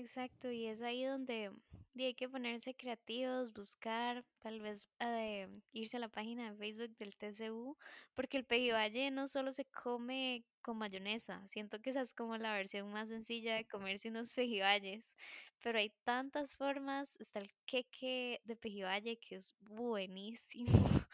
Exacto, 0.05 0.53
y 0.53 0.67
es 0.67 0.83
ahí 0.83 1.03
donde 1.05 1.51
hay 1.97 2.13
que 2.15 2.29
ponerse 2.29 2.75
creativos, 2.75 3.55
buscar, 3.55 4.23
tal 4.41 4.61
vez 4.61 4.87
eh, 5.01 5.49
irse 5.73 5.97
a 5.97 6.01
la 6.01 6.11
página 6.11 6.51
de 6.51 6.59
Facebook 6.59 6.95
del 6.99 7.17
TCU, 7.17 7.79
porque 8.13 8.37
el 8.37 8.45
pejibaye 8.45 9.11
no 9.11 9.27
solo 9.29 9.51
se 9.51 9.65
come 9.65 10.45
con 10.61 10.77
mayonesa, 10.77 11.47
siento 11.49 11.81
que 11.81 11.89
esa 11.89 12.03
es 12.03 12.13
como 12.13 12.37
la 12.37 12.53
versión 12.53 12.93
más 12.93 13.09
sencilla 13.09 13.55
de 13.57 13.65
comerse 13.65 14.11
unos 14.11 14.35
pejibayes, 14.35 15.15
pero 15.63 15.79
hay 15.79 15.91
tantas 16.05 16.55
formas, 16.59 17.17
está 17.19 17.39
el 17.39 17.51
queque 17.65 18.43
de 18.45 18.57
pejibaye 18.57 19.17
que 19.17 19.37
es 19.37 19.55
buenísimo, 19.61 20.67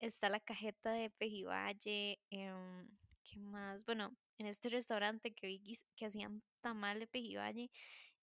está 0.00 0.30
la 0.30 0.40
cajeta 0.40 0.92
de 0.92 1.10
pejibaye, 1.10 2.18
em, 2.30 2.88
¿qué 3.24 3.38
más? 3.40 3.84
Bueno, 3.84 4.16
en 4.38 4.46
este 4.46 4.70
restaurante 4.70 5.32
que 5.34 5.46
vi 5.48 5.78
que 5.96 6.06
hacían 6.06 6.42
tamal 6.62 6.98
de 6.98 7.06
pejibaye, 7.06 7.70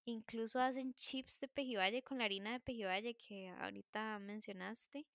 Incluso 0.06 0.60
hacen 0.60 0.94
chips 0.94 1.40
de 1.40 1.48
pejibaye 1.48 2.02
con 2.02 2.18
la 2.20 2.26
harina 2.26 2.54
de 2.54 2.60
pejibaye 2.60 3.16
que 3.16 3.50
ahorita 3.50 4.20
mencionaste. 4.20 5.06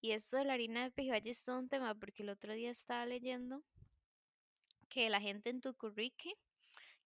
Y 0.00 0.12
esto 0.12 0.36
de 0.36 0.44
la 0.44 0.54
harina 0.54 0.84
de 0.84 0.90
pejibaye 0.90 1.30
es 1.30 1.44
todo 1.44 1.58
un 1.58 1.68
tema 1.68 1.94
porque 1.94 2.22
el 2.22 2.30
otro 2.30 2.52
día 2.54 2.70
estaba 2.70 3.06
leyendo 3.06 3.62
que 4.88 5.10
la 5.10 5.20
gente 5.20 5.50
en 5.50 5.60
Tucurrique, 5.60 6.34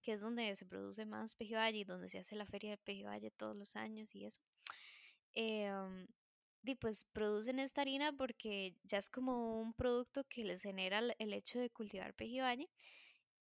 que 0.02 0.12
es 0.12 0.20
donde 0.20 0.54
se 0.56 0.66
produce 0.66 1.06
más 1.06 1.34
pejibaye 1.36 1.78
y 1.78 1.84
donde 1.84 2.08
se 2.08 2.18
hace 2.18 2.36
la 2.36 2.46
feria 2.46 2.70
de 2.72 2.78
pejibaye 2.78 3.30
todos 3.30 3.56
los 3.56 3.76
años 3.76 4.14
y 4.14 4.24
eso, 4.26 4.40
em, 5.34 6.06
di, 6.62 6.74
pues 6.74 7.06
producen 7.06 7.58
esta 7.58 7.82
harina 7.82 8.12
porque 8.12 8.74
ya 8.84 8.98
es 8.98 9.10
como 9.10 9.60
un 9.60 9.72
producto 9.74 10.24
que 10.24 10.44
les 10.44 10.62
genera 10.62 10.98
el 11.00 11.14
el 11.18 11.32
hecho 11.34 11.58
de 11.60 11.70
cultivar 11.70 12.14
pejibaye 12.14 12.68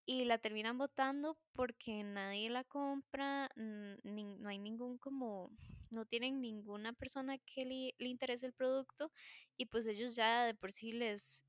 y 0.07 0.23
la 0.25 0.37
terminan 0.39 0.77
botando 0.77 1.37
porque 1.53 2.01
nadie 2.03 2.49
la 2.49 2.63
compra, 2.63 3.49
nin- 3.57 4.37
no 4.39 4.49
hay 4.49 4.57
ningún 4.57 4.97
como, 4.97 5.51
no 5.91 6.05
tienen 6.05 6.41
ninguna 6.41 6.93
persona 6.93 7.37
que 7.39 7.65
le, 7.65 7.95
interese 8.07 8.45
el 8.47 8.53
producto 8.53 9.11
y 9.57 9.65
pues 9.67 9.85
ellos 9.85 10.15
ya 10.15 10.45
de 10.45 10.55
por 10.55 10.71
sí 10.71 10.93
les 10.93 11.43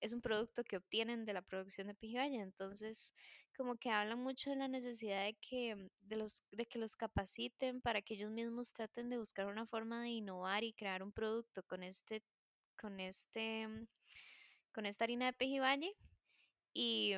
es 0.00 0.12
un 0.12 0.20
producto 0.20 0.62
que 0.64 0.76
obtienen 0.76 1.24
de 1.24 1.32
la 1.32 1.42
producción 1.42 1.88
de 1.88 1.94
pijaya, 1.94 2.42
entonces 2.42 3.12
como 3.56 3.76
que 3.76 3.90
hablan 3.90 4.20
mucho 4.20 4.50
de 4.50 4.56
la 4.56 4.68
necesidad 4.68 5.24
de 5.24 5.34
que 5.40 5.88
de 6.02 6.16
los 6.16 6.42
de 6.52 6.66
que 6.66 6.78
los 6.78 6.94
capaciten 6.96 7.80
para 7.80 8.00
que 8.02 8.14
ellos 8.14 8.30
mismos 8.30 8.72
traten 8.72 9.08
de 9.10 9.18
buscar 9.18 9.46
una 9.46 9.66
forma 9.66 10.02
de 10.02 10.10
innovar 10.10 10.62
y 10.62 10.72
crear 10.72 11.02
un 11.02 11.12
producto 11.12 11.62
con 11.64 11.82
este 11.82 12.22
con 12.80 13.00
este 13.00 13.66
con 14.72 14.86
esta 14.86 15.04
harina 15.04 15.26
de 15.26 15.32
pejibaye 15.32 15.94
y, 16.74 17.14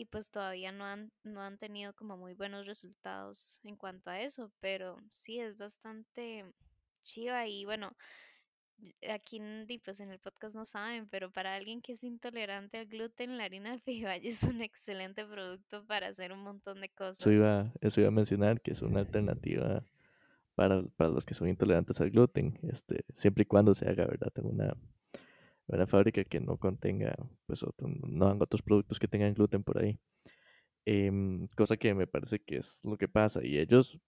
y 0.00 0.06
pues 0.06 0.30
todavía 0.30 0.72
no 0.72 0.86
han, 0.86 1.12
no 1.24 1.42
han 1.42 1.58
tenido 1.58 1.92
como 1.92 2.16
muy 2.16 2.32
buenos 2.32 2.64
resultados 2.64 3.60
en 3.64 3.76
cuanto 3.76 4.08
a 4.08 4.18
eso, 4.18 4.50
pero 4.58 4.96
sí 5.10 5.38
es 5.38 5.58
bastante 5.58 6.46
chiva 7.02 7.46
y 7.46 7.66
bueno, 7.66 7.94
aquí 9.10 9.42
pues 9.84 10.00
en 10.00 10.10
el 10.10 10.18
podcast 10.18 10.54
no 10.54 10.64
saben, 10.64 11.06
pero 11.10 11.30
para 11.30 11.54
alguien 11.54 11.82
que 11.82 11.92
es 11.92 12.02
intolerante 12.02 12.78
al 12.78 12.86
gluten, 12.86 13.36
la 13.36 13.44
harina 13.44 13.72
de 13.72 13.78
feijoa 13.78 14.16
es 14.22 14.42
un 14.44 14.62
excelente 14.62 15.26
producto 15.26 15.84
para 15.84 16.06
hacer 16.06 16.32
un 16.32 16.40
montón 16.44 16.80
de 16.80 16.90
Eso 17.18 17.28
cosas. 17.28 17.30
iba, 17.30 17.70
eso 17.82 18.00
iba 18.00 18.08
a 18.08 18.12
mencionar 18.12 18.62
que 18.62 18.70
es 18.70 18.80
una 18.80 19.00
alternativa 19.00 19.84
para, 20.54 20.82
para 20.96 21.10
los 21.10 21.26
que 21.26 21.34
son 21.34 21.50
intolerantes 21.50 22.00
al 22.00 22.10
gluten, 22.10 22.58
este, 22.62 23.04
siempre 23.16 23.42
y 23.42 23.46
cuando 23.46 23.74
se 23.74 23.86
haga, 23.86 24.06
¿verdad? 24.06 24.32
En 24.36 24.46
una, 24.46 24.74
una 25.76 25.86
fábrica 25.86 26.24
que 26.24 26.40
no 26.40 26.56
contenga, 26.58 27.14
pues, 27.46 27.62
otro- 27.62 27.88
no 27.88 28.26
hagan 28.26 28.42
otros 28.42 28.62
productos 28.62 28.98
que 28.98 29.08
tengan 29.08 29.34
gluten 29.34 29.62
por 29.64 29.78
ahí. 29.78 29.98
Em, 30.86 31.46
cosa 31.56 31.76
que 31.76 31.94
me 31.94 32.06
parece 32.06 32.40
que 32.40 32.58
es 32.58 32.80
lo 32.84 32.96
que 32.98 33.08
pasa. 33.08 33.44
Y 33.44 33.58
ellos 33.58 33.98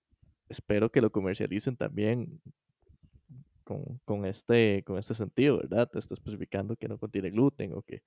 espero 0.49 0.90
que 0.92 1.02
lo 1.02 1.11
comercialicen 1.12 1.76
también 1.76 2.40
con, 3.64 4.00
con 4.04 4.25
este, 4.26 4.83
con 4.85 4.99
este 4.99 5.14
sentido, 5.14 5.59
¿verdad? 5.59 5.88
Te 5.90 5.99
está 5.99 6.14
especificando 6.14 6.76
que 6.76 6.88
no 6.88 6.99
contiene 6.99 7.31
gluten 7.31 7.73
o 7.75 7.83
que, 7.83 8.02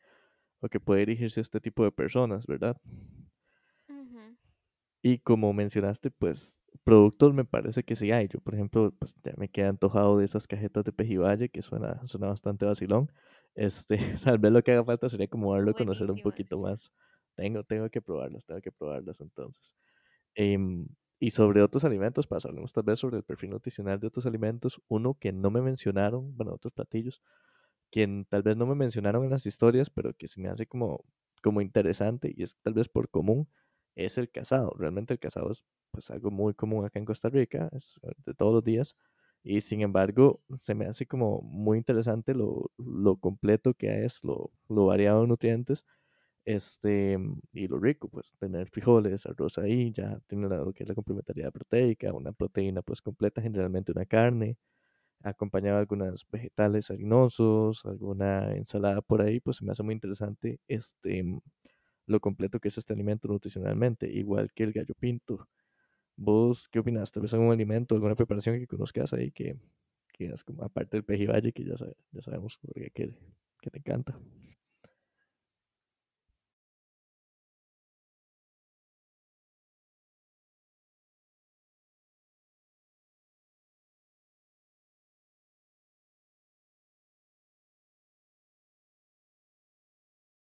o 0.62 0.70
que 0.70 0.80
puede 0.80 1.02
dirigirse 1.02 1.42
a 1.42 1.44
este 1.44 1.62
tipo 1.62 1.84
de 1.84 1.92
personas, 1.92 2.48
¿verdad? 2.48 2.78
Y 5.02 5.20
como 5.20 5.54
mencionaste, 5.54 6.12
pues 6.12 6.58
productos 6.84 7.34
me 7.34 7.46
parece 7.46 7.84
que 7.84 7.96
sí 7.96 8.12
hay. 8.12 8.28
Yo, 8.28 8.40
por 8.42 8.56
ejemplo, 8.56 8.94
pues 9.00 9.16
ya 9.24 9.34
me 9.38 9.50
quedé 9.50 9.68
antojado 9.68 10.18
de 10.18 10.26
esas 10.26 10.48
cajetas 10.48 10.84
de 10.84 10.92
Pejibaye, 10.92 11.50
que 11.50 11.62
suena, 11.62 12.02
suena 12.08 12.28
bastante 12.28 12.66
vacilón. 12.66 13.12
Este, 13.56 13.98
tal 14.24 14.38
vez 14.40 14.52
lo 14.52 14.64
que 14.64 14.72
haga 14.74 14.84
falta 14.86 15.10
sería 15.10 15.28
como 15.28 15.54
darlo 15.54 15.72
a 15.72 15.74
conocer 15.76 16.12
un 16.12 16.22
poquito 16.22 16.60
más. 16.60 16.92
Tengo, 17.36 17.64
tengo 17.64 17.90
que 17.90 18.02
probarlas, 18.02 18.46
tengo 18.46 18.62
que 18.62 18.72
probarlas 18.72 19.22
entonces. 19.22 19.76
Em, 20.36 20.88
y 21.20 21.32
sobre 21.32 21.62
otros 21.64 21.86
alimentos, 21.86 22.28
para 22.28 22.42
hablemos 22.46 22.74
tal 22.74 22.84
vez 22.84 23.00
sobre 23.00 23.18
el 23.18 23.24
perfil 23.24 23.52
nutricional 23.52 24.00
de 24.00 24.08
otros 24.08 24.26
alimentos, 24.26 24.82
uno 24.90 25.16
que 25.20 25.32
no 25.34 25.52
me 25.52 25.62
mencionaron, 25.62 26.36
bueno, 26.38 26.54
otros 26.54 26.74
platillos, 26.74 27.22
quien 27.92 28.26
tal 28.26 28.44
vez 28.44 28.58
no 28.58 28.66
me 28.66 28.76
mencionaron 28.76 29.24
en 29.26 29.32
las 29.32 29.46
historias, 29.46 29.90
pero 29.90 30.14
que 30.14 30.28
se 30.28 30.42
me 30.42 30.50
hace 30.50 30.68
como, 30.68 31.06
como 31.44 31.62
interesante 31.62 32.34
y 32.36 32.44
es 32.44 32.58
tal 32.62 32.74
vez 32.74 32.90
por 32.90 33.10
común, 33.10 33.50
es 33.96 34.18
el 34.18 34.30
casado. 34.32 34.74
Realmente 34.78 35.14
el 35.14 35.20
casado 35.20 35.52
es 35.52 35.64
pues 35.92 36.10
algo 36.12 36.32
muy 36.32 36.54
común 36.54 36.86
acá 36.86 37.00
en 37.00 37.06
Costa 37.06 37.30
Rica, 37.30 37.70
es 37.74 38.00
eh, 38.04 38.12
de 38.26 38.34
todos 38.34 38.54
los 38.54 38.64
días. 38.64 38.96
Y 39.46 39.62
sin 39.62 39.82
embargo, 39.82 40.42
se 40.58 40.76
me 40.76 40.88
hace 40.88 41.08
como 41.08 41.42
muy 41.44 41.78
interesante 41.80 42.34
lo, 42.36 42.72
lo 42.80 43.18
completo 43.18 43.76
que 43.76 44.06
es, 44.06 44.24
lo, 44.24 44.52
lo 44.70 44.88
variado 44.88 45.22
de 45.22 45.28
nutrientes, 45.28 45.86
este, 46.46 47.18
y 47.54 47.68
lo 47.68 47.80
rico, 47.80 48.10
pues 48.10 48.34
tener 48.40 48.70
frijoles, 48.70 49.26
arroz 49.28 49.58
ahí, 49.60 49.92
ya 49.94 50.20
tiene 50.28 50.48
lo 50.50 50.74
que 50.74 50.84
es 50.84 50.90
la 50.90 50.96
complementariedad 50.96 51.52
proteica, 51.54 52.14
una 52.14 52.34
proteína 52.34 52.82
pues 52.84 53.02
completa, 53.02 53.42
generalmente 53.42 53.92
una 53.94 54.06
carne, 54.06 54.58
acompañado 55.24 55.78
de 55.78 55.82
algunos 55.82 56.26
vegetales 56.32 56.92
harinosos, 56.92 57.86
alguna 57.86 58.56
ensalada 58.56 59.02
por 59.02 59.22
ahí, 59.22 59.40
pues 59.42 59.58
se 59.58 59.66
me 59.66 59.72
hace 59.72 59.84
muy 59.84 59.94
interesante 59.96 60.60
este, 60.68 61.24
lo 62.08 62.20
completo 62.20 62.60
que 62.60 62.70
es 62.70 62.78
este 62.80 62.94
alimento 62.94 63.28
nutricionalmente, 63.28 64.08
igual 64.12 64.52
que 64.54 64.64
el 64.64 64.74
gallo 64.74 64.96
pinto. 65.00 65.48
¿Vos 66.18 66.68
qué 66.70 66.80
opinas? 66.80 67.12
Tal 67.12 67.24
vez 67.24 67.34
algún 67.34 67.52
alimento, 67.52 67.96
alguna 67.96 68.16
preparación 68.16 68.60
que 68.60 68.68
conozcas 68.68 69.14
ahí 69.14 69.32
que, 69.32 69.58
que 70.14 70.28
es 70.28 70.44
como 70.44 70.64
aparte 70.64 70.98
del 70.98 71.04
pejibaye, 71.04 71.52
que 71.52 71.66
ya, 71.66 71.76
ya 72.12 72.22
sabemos 72.22 72.58
que, 72.58 72.92
que 72.92 73.70
te 73.70 73.80
encanta. 73.80 74.18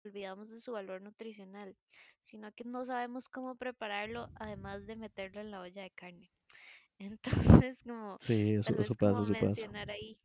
Olvidamos 0.07 0.51
de 0.51 0.61
su 0.61 0.73
valor 0.73 1.03
nutricional, 1.03 1.77
sino 2.21 2.53
que 2.53 2.65
no 2.65 2.85
sabemos 2.85 3.29
cómo 3.29 3.57
prepararlo, 3.57 4.31
además 4.37 4.87
de 4.87 4.97
meterlo 4.97 5.41
en 5.41 5.51
la 5.51 5.61
olla 5.61 5.83
de 5.83 5.91
carne. 5.91 6.33
Entonces, 7.63 7.85
como 7.85 8.21
Sí, 8.21 8.55
eso, 8.55 8.73
tal 8.73 8.77
eso 8.77 8.95
vez 8.95 8.97
pasa, 8.97 9.23
como 9.23 9.23
eso 9.23 9.37
pasa. 9.37 9.65
mencionar 9.65 9.91
ahí, 9.91 10.19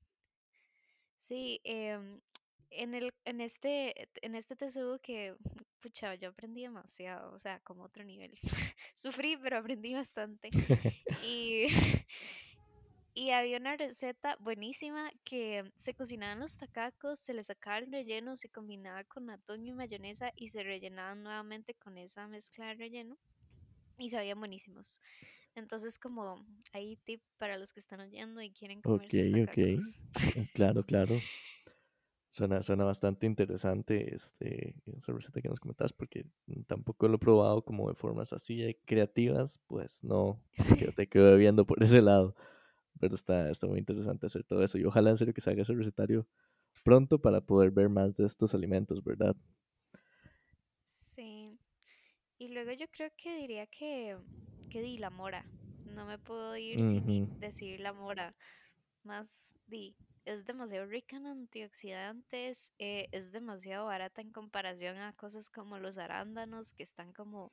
sí, 1.18 1.60
em, 1.64 2.22
en 2.70 2.94
el, 2.96 3.14
en 3.26 3.42
este, 3.42 4.10
en 4.22 4.36
este 4.36 4.56
TSU 4.56 5.00
que, 5.02 5.36
pucha, 5.82 6.16
yo 6.16 6.30
aprendí 6.30 6.62
demasiado, 6.64 7.34
o 7.34 7.40
sea, 7.40 7.60
como 7.62 7.84
otro 7.84 8.04
nivel. 8.04 8.38
Sufrí, 8.96 9.38
pero 9.38 9.58
aprendí 9.58 9.94
bastante. 9.94 10.50
Y, 11.24 11.68
y 13.14 13.32
había 13.32 13.58
una 13.58 13.76
receta 13.76 14.38
buenísima 14.40 15.12
que 15.24 15.72
se 15.76 15.94
cocinaban 15.94 16.40
los 16.40 16.58
tacacos, 16.58 17.20
se 17.20 17.34
les 17.34 17.48
sacaba 17.48 17.80
el 17.80 17.92
relleno, 17.92 18.38
se 18.38 18.50
combinaba 18.50 19.04
con 19.04 19.30
atún 19.30 19.66
y 19.66 19.74
mayonesa 19.74 20.32
y 20.36 20.50
se 20.50 20.64
rellenaban 20.64 21.24
nuevamente 21.24 21.74
con 21.74 21.98
esa 21.98 22.28
mezcla 22.28 22.68
de 22.68 22.76
relleno 22.76 23.18
y 23.98 24.10
sabían 24.10 24.40
buenísimos. 24.40 25.02
Entonces, 25.56 26.00
como 26.00 26.46
ahí 26.72 26.98
tip 27.04 27.22
para 27.38 27.58
los 27.58 27.74
que 27.74 27.82
están 27.82 28.00
oyendo 28.00 28.42
y 28.42 28.52
quieren 28.52 28.82
comer 28.82 29.12
sus 29.12 29.26
ok. 29.26 29.46
tacacos. 29.46 30.06
Claro, 30.54 30.86
claro. 30.86 31.16
Suena, 32.32 32.64
suena 32.64 32.86
bastante 32.86 33.26
interesante 33.26 34.16
este, 34.16 34.74
esa 34.98 35.12
receta 35.12 35.42
que 35.42 35.50
nos 35.50 35.60
comentas 35.60 35.92
porque 35.92 36.26
tampoco 36.66 37.10
lo 37.10 37.16
he 37.16 37.20
probado 37.20 37.62
como 37.62 37.90
de 37.90 37.96
formas 37.96 38.32
así 38.32 38.56
de 38.56 38.80
creativas, 38.86 39.60
pues 39.68 40.02
no, 40.02 40.40
te 40.96 41.08
quedo 41.10 41.36
viendo 41.36 41.66
por 41.66 41.84
ese 41.84 42.02
lado, 42.02 42.34
pero 43.00 43.16
está, 43.16 43.50
está 43.50 43.68
muy 43.68 43.80
interesante 43.80 44.26
hacer 44.26 44.44
todo 44.44 44.64
eso 44.64 44.78
y 44.78 44.86
ojalá 44.86 45.10
en 45.10 45.18
serio 45.18 45.34
que 45.34 45.42
salga 45.42 45.62
ese 45.64 45.74
recetario 45.74 46.28
pronto 46.84 47.20
para 47.20 47.42
poder 47.42 47.72
ver 47.72 47.90
más 47.90 48.16
de 48.16 48.26
estos 48.26 48.54
alimentos, 48.54 49.04
¿verdad? 49.04 49.36
Sí. 50.86 51.58
Y 52.38 52.50
luego 52.50 52.72
yo 52.72 52.88
creo 52.90 53.12
que 53.16 53.36
diría 53.36 53.68
que, 53.68 54.18
que 54.70 54.82
di 54.82 54.98
la 54.98 55.10
mora. 55.10 55.46
No 55.86 56.06
me 56.06 56.18
puedo 56.18 56.56
ir 56.58 56.80
sin 56.84 57.40
decir 57.40 57.80
la 57.80 57.94
mora. 57.94 58.36
Más 59.04 59.54
di, 59.68 59.96
es 60.26 60.46
demasiado 60.46 60.86
rica 60.86 61.18
en 61.18 61.26
antioxidantes, 61.26 62.74
eh, 62.78 63.08
es 63.12 63.32
demasiado 63.32 63.88
barata 63.88 64.22
en 64.22 64.32
comparación 64.32 64.98
a 64.98 65.14
cosas 65.14 65.50
como 65.50 65.80
los 65.80 65.98
arándanos 65.98 66.74
que 66.74 66.84
están 66.84 67.12
como 67.14 67.52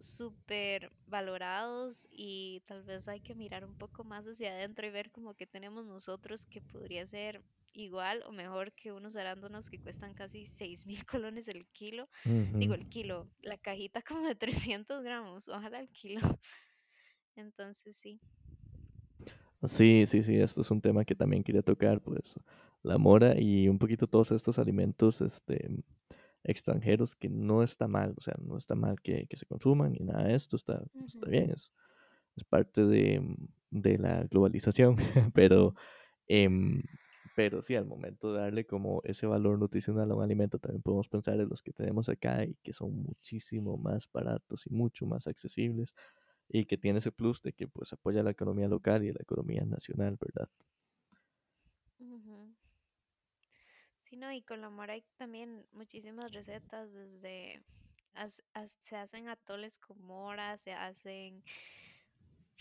súper 0.00 0.90
valorados 1.06 2.08
y 2.10 2.62
tal 2.66 2.82
vez 2.82 3.06
hay 3.06 3.20
que 3.20 3.34
mirar 3.34 3.64
un 3.64 3.74
poco 3.76 4.02
más 4.02 4.24
hacia 4.26 4.50
adentro 4.50 4.86
y 4.86 4.90
ver 4.90 5.10
como 5.10 5.34
que 5.34 5.46
tenemos 5.46 5.86
nosotros 5.86 6.46
que 6.46 6.60
podría 6.60 7.06
ser 7.06 7.42
igual 7.72 8.22
o 8.26 8.32
mejor 8.32 8.72
que 8.72 8.92
unos 8.92 9.14
arándanos 9.16 9.70
que 9.70 9.78
cuestan 9.78 10.14
casi 10.14 10.46
seis 10.46 10.86
mil 10.86 11.04
colones 11.06 11.48
el 11.48 11.66
kilo. 11.66 12.08
Digo, 12.24 12.74
el 12.74 12.88
kilo, 12.88 13.28
la 13.42 13.58
cajita 13.58 14.02
como 14.08 14.26
de 14.26 14.34
300 14.34 15.02
gramos, 15.02 15.48
ojalá 15.48 15.80
el 15.80 15.88
kilo. 15.90 16.20
Entonces 17.36 17.96
sí. 17.96 18.20
Sí, 19.64 20.06
sí, 20.06 20.22
sí, 20.22 20.36
esto 20.36 20.62
es 20.62 20.70
un 20.70 20.80
tema 20.80 21.04
que 21.04 21.14
también 21.14 21.44
quería 21.44 21.62
tocar, 21.62 22.00
pues 22.00 22.34
la 22.82 22.96
mora 22.96 23.38
y 23.38 23.68
un 23.68 23.78
poquito 23.78 24.06
todos 24.06 24.32
estos 24.32 24.58
alimentos 24.58 25.20
este, 25.20 25.68
extranjeros 26.44 27.14
que 27.16 27.28
no 27.28 27.62
está 27.62 27.88
mal, 27.88 28.14
o 28.16 28.20
sea, 28.20 28.34
no 28.40 28.56
está 28.56 28.74
mal 28.74 29.00
que, 29.00 29.26
que 29.26 29.36
se 29.36 29.46
consuman 29.46 29.92
ni 29.92 30.00
nada 30.00 30.24
de 30.24 30.34
esto, 30.34 30.56
está, 30.56 30.82
está 31.06 31.28
bien, 31.28 31.50
es, 31.50 31.72
es 32.36 32.44
parte 32.44 32.84
de, 32.84 33.22
de 33.70 33.98
la 33.98 34.24
globalización, 34.24 34.96
pero, 35.34 35.74
em, 36.28 36.82
pero 37.36 37.62
sí, 37.62 37.74
al 37.76 37.86
momento 37.86 38.32
de 38.32 38.40
darle 38.40 38.66
como 38.66 39.02
ese 39.04 39.26
valor 39.26 39.58
nutricional 39.58 40.10
a 40.10 40.14
un 40.14 40.22
alimento, 40.22 40.58
también 40.58 40.82
podemos 40.82 41.08
pensar 41.08 41.40
en 41.40 41.48
los 41.48 41.62
que 41.62 41.72
tenemos 41.72 42.08
acá 42.08 42.44
y 42.44 42.56
que 42.62 42.72
son 42.72 42.94
muchísimo 42.94 43.76
más 43.76 44.08
baratos 44.12 44.66
y 44.66 44.70
mucho 44.70 45.06
más 45.06 45.26
accesibles 45.26 45.94
y 46.48 46.66
que 46.66 46.76
tiene 46.78 46.98
ese 46.98 47.12
plus 47.12 47.42
de 47.42 47.52
que 47.52 47.68
pues 47.68 47.92
apoya 47.92 48.22
la 48.22 48.30
economía 48.30 48.68
local 48.68 49.04
y 49.04 49.12
la 49.12 49.20
economía 49.20 49.64
nacional, 49.64 50.18
¿verdad? 50.20 50.48
Sí, 54.10 54.16
no, 54.16 54.32
y 54.32 54.42
con 54.42 54.60
la 54.60 54.70
mora 54.70 54.94
hay 54.94 55.04
también 55.16 55.64
muchísimas 55.70 56.32
recetas, 56.32 56.92
desde 56.92 57.62
se 58.80 58.96
hacen 58.96 59.28
atoles 59.28 59.78
con 59.78 60.04
mora, 60.04 60.58
se 60.58 60.72
hacen 60.72 61.44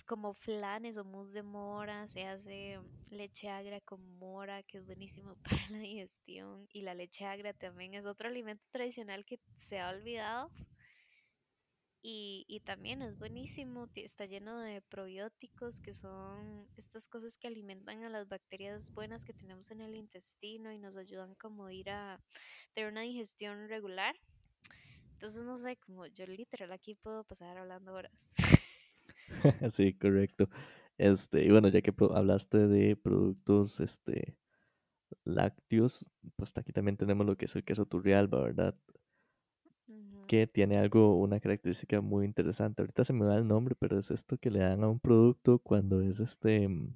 como 0.06 0.36
flanes 0.36 0.98
o 0.98 1.03
mousse 1.03 1.34
de 1.34 1.41
mora, 1.41 2.08
se 2.08 2.27
hace 2.27 2.79
leche 3.10 3.50
agra 3.50 3.82
con 3.82 4.00
mora, 4.20 4.62
que 4.62 4.77
es 4.77 4.86
buenísimo 4.86 5.36
para 5.44 5.70
la 5.72 5.79
digestión, 5.79 6.68
y 6.72 6.84
la 6.84 6.94
leche 6.94 7.25
agra 7.25 7.51
también 7.53 7.96
es 7.96 8.06
otro 8.06 8.27
alimento 8.27 8.63
tradicional 8.70 9.25
que 9.25 9.39
se 9.56 9.79
ha 9.79 9.89
olvidado 9.89 10.51
y, 12.01 12.46
y 12.48 12.62
también 12.62 13.01
es 13.01 13.18
buenísimo, 13.18 13.89
está 13.96 14.25
lleno 14.25 14.60
de 14.60 14.82
probióticos, 14.82 15.79
que 15.82 15.94
son 15.94 16.68
estas 16.77 17.08
cosas 17.08 17.38
que 17.38 17.48
alimentan 17.48 18.03
a 18.03 18.10
las 18.10 18.27
bacterias 18.27 18.94
buenas 18.94 19.25
que 19.25 19.34
tenemos 19.34 19.70
en 19.72 19.82
el 19.82 19.96
intestino 19.96 20.72
y 20.72 20.79
nos 20.79 20.98
ayudan 20.98 21.36
como 21.36 21.70
ir 21.70 21.89
a 21.89 22.22
tener 22.74 22.91
una 22.91 23.01
digestión 23.01 23.68
regular. 23.68 24.15
Entonces, 25.13 25.44
no 25.44 25.58
sé, 25.58 25.75
como 25.77 26.06
yo 26.08 26.25
literal 26.25 26.72
aquí 26.72 26.96
puedo 26.96 27.24
pasar 27.25 27.58
hablando 27.58 27.94
horas. 27.94 28.34
Sí, 29.74 29.94
correcto. 29.94 30.50
Este, 30.98 31.44
y 31.44 31.51
bueno, 31.51 31.70
ya 31.70 31.82
que 31.82 31.94
hablaste 32.13 32.68
de 32.68 32.96
productos 32.96 33.79
este, 33.79 34.36
lácteos, 35.24 36.10
pues 36.36 36.51
aquí 36.58 36.74
también 36.74 36.98
tenemos 36.98 37.25
lo 37.25 37.38
que 37.38 37.46
es 37.46 37.56
el 37.56 37.63
queso 37.63 37.86
Turrialba, 37.86 38.41
¿verdad? 38.41 38.75
Que 40.30 40.48
tiene 40.48 40.78
algo, 40.78 41.18
una 41.18 41.42
característica 41.42 42.00
muy 42.00 42.26
interesante. 42.26 42.82
Ahorita 42.82 43.04
se 43.04 43.12
me 43.14 43.26
va 43.26 43.36
el 43.38 43.48
nombre, 43.48 43.76
pero 43.76 44.00
es 44.00 44.12
esto 44.12 44.38
que 44.38 44.50
le 44.50 44.60
dan 44.60 44.84
a 44.84 44.88
un 44.90 45.00
producto 45.02 45.60
cuando 45.60 46.02
es 46.02 46.22
este, 46.22 46.70
mm, 46.70 46.96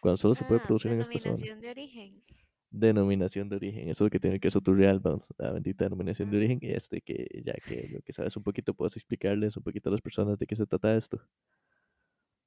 cuando 0.00 0.16
solo 0.18 0.34
se 0.34 0.44
puede 0.44 0.60
Ah, 0.60 0.62
producir 0.62 0.92
en 0.92 1.00
esta 1.00 1.18
zona. 1.18 1.46
denominación 1.46 1.60
de 1.60 1.70
origen. 1.70 2.22
Denominación 2.70 3.48
de 3.48 3.56
origen, 3.56 3.88
eso 3.88 4.04
es 4.04 4.06
lo 4.08 4.10
que 4.10 4.18
tiene 4.20 4.34
el 4.36 4.40
queso 4.40 4.60
Turrialba, 4.60 5.24
la 5.38 5.52
bendita 5.52 5.84
denominación 5.84 6.28
de 6.28 6.36
origen, 6.38 6.58
y 6.60 6.72
este 6.72 7.00
que 7.02 7.40
ya 7.44 7.54
que 7.54 7.88
lo 7.88 8.02
que 8.02 8.12
sabes 8.12 8.36
un 8.36 8.42
poquito, 8.42 8.74
puedes 8.74 8.96
explicarles 8.96 9.56
un 9.56 9.62
poquito 9.62 9.88
a 9.90 9.92
las 9.92 10.00
personas 10.02 10.38
de 10.38 10.46
qué 10.46 10.56
se 10.56 10.66
trata 10.66 10.96
esto. 10.96 11.20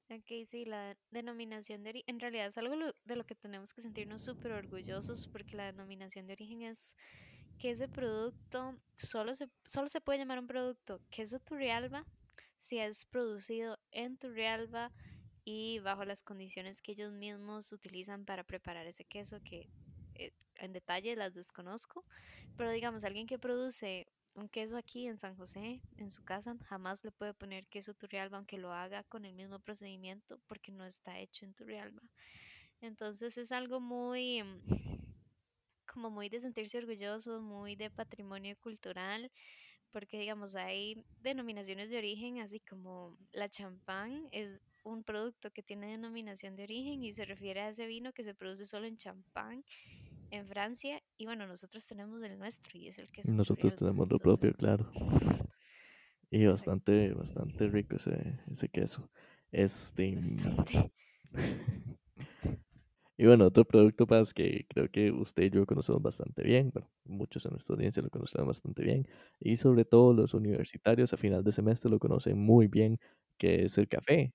Ok, 0.10 0.46
sí, 0.50 0.64
la 0.64 0.98
denominación 1.12 1.84
de 1.84 1.90
origen, 1.90 2.16
en 2.16 2.20
realidad 2.22 2.48
es 2.48 2.58
algo 2.58 2.76
de 3.04 3.16
lo 3.18 3.26
que 3.26 3.36
tenemos 3.36 3.74
que 3.74 3.82
sentirnos 3.82 4.22
súper 4.22 4.54
orgullosos 4.54 5.28
porque 5.28 5.58
la 5.58 5.66
denominación 5.66 6.28
de 6.28 6.34
origen 6.34 6.62
es 6.62 6.96
que 7.58 7.72
ese 7.72 7.88
producto 7.88 8.78
solo 8.98 9.36
se, 9.36 9.50
solo 9.66 9.88
se 9.88 10.02
puede 10.02 10.20
llamar 10.20 10.40
un 10.40 10.48
producto 10.48 11.02
queso 11.10 11.40
Turrialba 11.40 12.06
si 12.60 12.80
es 12.80 13.06
producido 13.06 13.80
en 13.92 14.18
Turrialba 14.18 14.92
y 15.44 15.80
bajo 15.80 16.04
las 16.04 16.24
condiciones 16.24 16.82
que 16.82 16.92
ellos 16.92 17.14
mismos 17.14 17.72
utilizan 17.72 18.26
para 18.26 18.44
preparar 18.44 18.86
ese 18.88 19.06
queso 19.06 19.40
que 19.44 19.70
eh, 20.16 20.32
en 20.56 20.74
detalle 20.74 21.16
las 21.16 21.34
desconozco, 21.34 22.04
pero 22.58 22.72
digamos, 22.72 23.04
alguien 23.04 23.28
que 23.28 23.40
produce 23.40 24.08
un 24.36 24.50
queso 24.50 24.78
aquí 24.78 25.08
en 25.08 25.18
San 25.18 25.36
José, 25.36 25.82
en 25.98 26.12
su 26.12 26.24
casa, 26.24 26.56
jamás 26.66 27.04
le 27.04 27.12
puede 27.12 27.34
poner 27.34 27.66
queso 27.68 27.94
Turrialba 27.94 28.38
aunque 28.38 28.58
lo 28.58 28.74
haga 28.74 29.04
con 29.04 29.26
el 29.26 29.34
mismo 29.34 29.60
procedimiento 29.60 30.40
porque 30.48 30.72
no 30.72 30.86
está 30.86 31.20
hecho 31.20 31.46
en 31.46 31.54
Turrialba. 31.54 32.02
Entonces 32.82 33.38
es 33.38 33.52
algo 33.52 33.80
muy, 33.80 34.44
como 35.98 36.12
muy 36.12 36.30
de 36.30 36.40
sentirse 36.40 36.78
orgulloso, 36.78 37.42
muy 37.42 37.76
de 37.76 37.90
patrimonio 37.90 38.56
cultural 38.62 39.32
porque 39.92 40.20
digamos 40.20 40.56
hay 40.56 41.04
denominaciones 41.22 41.90
de 41.90 41.98
origen, 41.98 42.40
así 42.40 42.60
como 42.60 43.18
la 43.32 43.50
champán 43.50 44.28
es 44.32 44.60
un 44.84 45.04
producto 45.04 45.50
que 45.50 45.64
tiene 45.64 45.88
denominación 45.88 46.56
de 46.56 46.66
origen 46.66 47.04
y 47.04 47.14
se 47.14 47.26
refiere 47.26 47.62
a 47.62 47.70
ese 47.70 47.88
vino 47.88 48.14
que 48.14 48.22
se 48.24 48.36
produce 48.36 48.68
solo 48.68 48.86
en 48.86 48.98
Champán, 48.98 49.64
en 50.30 50.48
Francia, 50.48 51.02
y 51.18 51.26
bueno, 51.26 51.48
nosotros 51.48 51.88
tenemos 51.88 52.22
el 52.22 52.38
nuestro 52.38 52.78
y 52.78 52.90
es 52.90 53.00
el 53.00 53.10
queso 53.10 53.34
Nosotros 53.34 53.74
Turrialba, 53.76 53.80
tenemos 53.80 54.12
lo 54.12 54.20
propio, 54.20 54.54
claro. 54.54 54.92
Y 56.30 56.44
exacto, 56.44 56.52
bastante, 56.54 57.14
bastante 57.14 57.68
rico 57.70 57.96
ese, 57.96 58.38
ese 58.52 58.70
queso. 58.70 59.10
Este. 59.52 60.12
mm, 60.12 60.36
bastante. 60.36 60.92
Y 63.20 63.26
bueno, 63.26 63.46
otro 63.48 63.66
producto 63.66 64.06
más 64.08 64.32
que 64.34 64.66
creo 64.70 64.90
que 64.92 65.12
usted 65.12 65.44
y 65.44 65.50
yo 65.50 65.66
conocemos 65.66 66.02
bastante 66.04 66.44
bien, 66.44 66.70
bueno, 66.72 66.88
muchos 67.04 67.44
en 67.46 67.52
nuestra 67.54 67.74
audiencia 67.76 68.04
lo 68.04 68.12
conocen 68.12 68.46
bastante 68.46 68.84
bien, 68.84 69.08
y 69.40 69.58
sobre 69.58 69.86
todo 69.86 70.14
los 70.14 70.36
universitarios 70.36 71.14
a 71.14 71.18
final 71.18 71.44
de 71.44 71.52
semestre 71.52 71.90
lo 71.90 71.98
conocen 72.00 72.38
muy 72.38 72.68
bien, 72.68 73.00
que 73.40 73.66
es 73.66 73.78
el 73.80 73.88
café. 73.88 74.34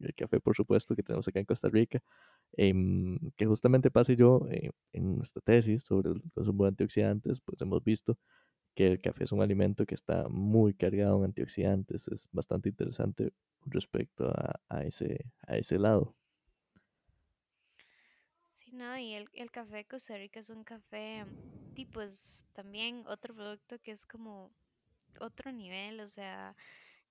El 0.00 0.14
café, 0.14 0.40
por 0.40 0.56
supuesto, 0.56 0.96
que 0.96 1.02
tenemos 1.02 1.28
acá 1.28 1.40
en 1.40 1.46
Costa 1.46 1.68
Rica, 1.70 2.00
em, 2.56 3.18
que 3.36 3.46
justamente 3.46 3.90
pase 3.90 4.16
yo 4.16 4.46
eh, 4.50 4.70
en 4.92 5.16
nuestra 5.18 5.42
tesis 5.42 5.82
sobre 5.84 6.10
el 6.12 6.22
consumo 6.34 6.64
de 6.64 6.68
antioxidantes, 6.70 7.40
pues 7.40 7.60
hemos 7.62 7.82
visto 7.84 8.18
que 8.76 8.88
el 8.88 9.00
café 9.02 9.24
es 9.24 9.32
un 9.32 9.42
alimento 9.42 9.86
que 9.86 9.94
está 9.96 10.28
muy 10.30 10.74
cargado 10.74 11.18
en 11.20 11.26
antioxidantes, 11.26 12.08
es 12.08 12.28
bastante 12.32 12.70
interesante 12.70 13.32
respecto 13.66 14.28
a, 14.30 14.60
a 14.68 14.84
ese, 14.84 15.26
a 15.48 15.58
ese 15.58 15.78
lado. 15.78 16.16
No, 18.80 18.96
y 18.96 19.12
el, 19.12 19.28
el 19.34 19.50
café 19.50 19.76
de 19.76 19.84
Costa 19.84 20.16
Rica 20.16 20.40
es 20.40 20.48
un 20.48 20.64
café, 20.64 21.26
tipo, 21.74 22.00
es 22.00 22.46
también 22.54 23.04
otro 23.08 23.34
producto 23.34 23.78
que 23.78 23.90
es 23.90 24.06
como 24.06 24.50
otro 25.20 25.52
nivel, 25.52 26.00
o 26.00 26.06
sea, 26.06 26.56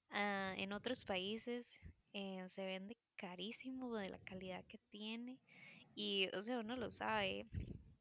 ah, 0.10 0.56
en 0.58 0.74
otros 0.74 1.06
países 1.06 1.80
eh, 2.14 2.44
se 2.48 2.66
vende 2.66 2.98
carísimo 3.18 3.96
de 3.98 4.10
la 4.10 4.18
calidad 4.18 4.66
que 4.66 4.80
tiene 4.90 5.38
y, 5.94 6.28
o 6.34 6.42
sea, 6.42 6.58
uno 6.58 6.76
lo 6.76 6.90
sabe. 6.90 7.46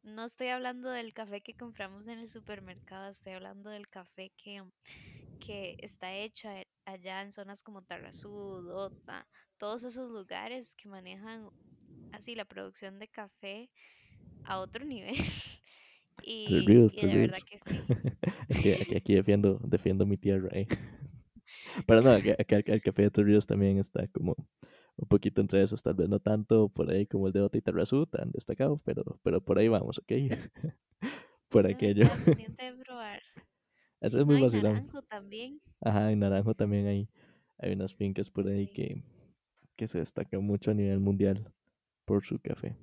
No 0.03 0.25
estoy 0.25 0.49
hablando 0.49 0.89
del 0.89 1.13
café 1.13 1.43
que 1.43 1.53
compramos 1.53 2.09
en 2.09 2.21
el 2.21 2.31
supermercado, 2.31 3.11
estoy 3.11 3.35
hablando 3.35 3.69
del 3.69 3.87
café 3.87 4.33
que, 4.39 4.65
que 5.41 5.77
está 5.81 6.15
hecho 6.15 6.49
allá 6.87 7.21
en 7.21 7.33
zonas 7.33 7.63
como 7.63 7.83
Tarrazú, 7.83 8.63
Dota, 8.63 9.29
todos 9.59 9.85
esos 9.85 10.11
lugares 10.11 10.75
que 10.75 10.89
manejan 10.89 11.51
así 12.13 12.35
la 12.35 12.45
producción 12.45 12.99
de 12.99 13.09
café 13.09 13.71
a 14.45 14.59
otro 14.59 14.85
nivel. 14.85 15.15
Y, 16.25 16.67
Ríos, 16.67 16.93
y 16.95 17.07
de 17.07 17.17
verdad 17.17 17.39
que 17.49 17.59
sí. 17.61 17.71
Es 18.49 18.61
que 18.61 18.75
aquí, 18.75 18.97
aquí 18.97 19.15
defiendo, 19.15 19.61
defiendo 19.63 20.05
mi 20.05 20.17
tierra, 20.17 20.49
eh. 20.53 20.67
Pero 21.87 22.03
no, 22.03 22.11
acá, 22.11 22.35
el 22.67 22.83
café 22.83 23.09
de 23.09 23.23
Ríos 23.23 23.47
también 23.47 23.79
está 23.79 24.07
como 24.09 24.35
un 24.97 25.09
poquito 25.09 25.41
entre 25.41 25.63
esos, 25.63 25.81
tal 25.81 25.95
vez 25.95 26.09
no 26.09 26.19
tanto 26.19 26.69
por 26.69 26.91
ahí 26.91 27.07
como 27.07 27.29
el 27.29 27.33
de 27.33 27.41
Ota 27.41 27.57
y 27.57 27.61
Tarrazú, 27.61 28.07
tan 28.07 28.33
destacado, 28.33 28.81
pero, 28.85 29.05
pero 29.23 29.41
por 29.41 29.59
ahí 29.59 29.69
vamos, 29.69 29.99
¿ok? 29.99 30.13
Por 31.49 31.67
aquello. 31.67 32.05
de 32.27 32.75
probar. 32.85 33.23
Eso 34.01 34.21
es 34.21 34.27
muy 34.27 34.37
no, 34.37 34.43
vacilón. 34.43 34.75
naranjo 34.75 35.03
también. 35.03 35.61
Ajá, 35.81 36.11
en 36.11 36.19
Naranjo 36.19 36.55
también 36.55 36.87
hay, 36.87 37.09
hay 37.59 37.73
unas 37.73 37.95
fincas 37.95 38.29
por 38.29 38.47
ahí 38.49 38.67
Sí. 38.67 38.73
que, 38.73 39.03
que 39.77 39.89
se 39.89 39.99
destacan 39.99 40.43
mucho 40.43 40.73
a 40.73 40.75
nivel 40.75 40.99
mundial 40.99 41.53
por 42.09 42.25
su 42.25 42.39
café. 42.41 42.75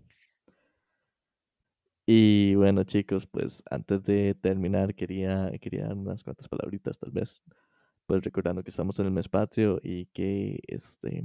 Y 2.06 2.54
bueno, 2.54 2.84
chicos, 2.84 3.26
pues 3.26 3.64
antes 3.72 4.04
de 4.04 4.36
terminar, 4.36 4.94
quería, 4.94 5.52
quería 5.60 5.88
dar 5.88 5.98
unas 5.98 6.24
cuantas 6.24 6.48
palabritas, 6.48 7.00
tal 7.00 7.10
vez, 7.10 7.42
pues 8.06 8.24
recordando 8.24 8.64
que 8.64 8.70
estamos 8.70 9.00
en 9.00 9.08
el 9.08 9.12
mes 9.12 9.28
patrio 9.28 9.80
y 9.84 10.06
que 10.08 10.60
este, 10.68 11.24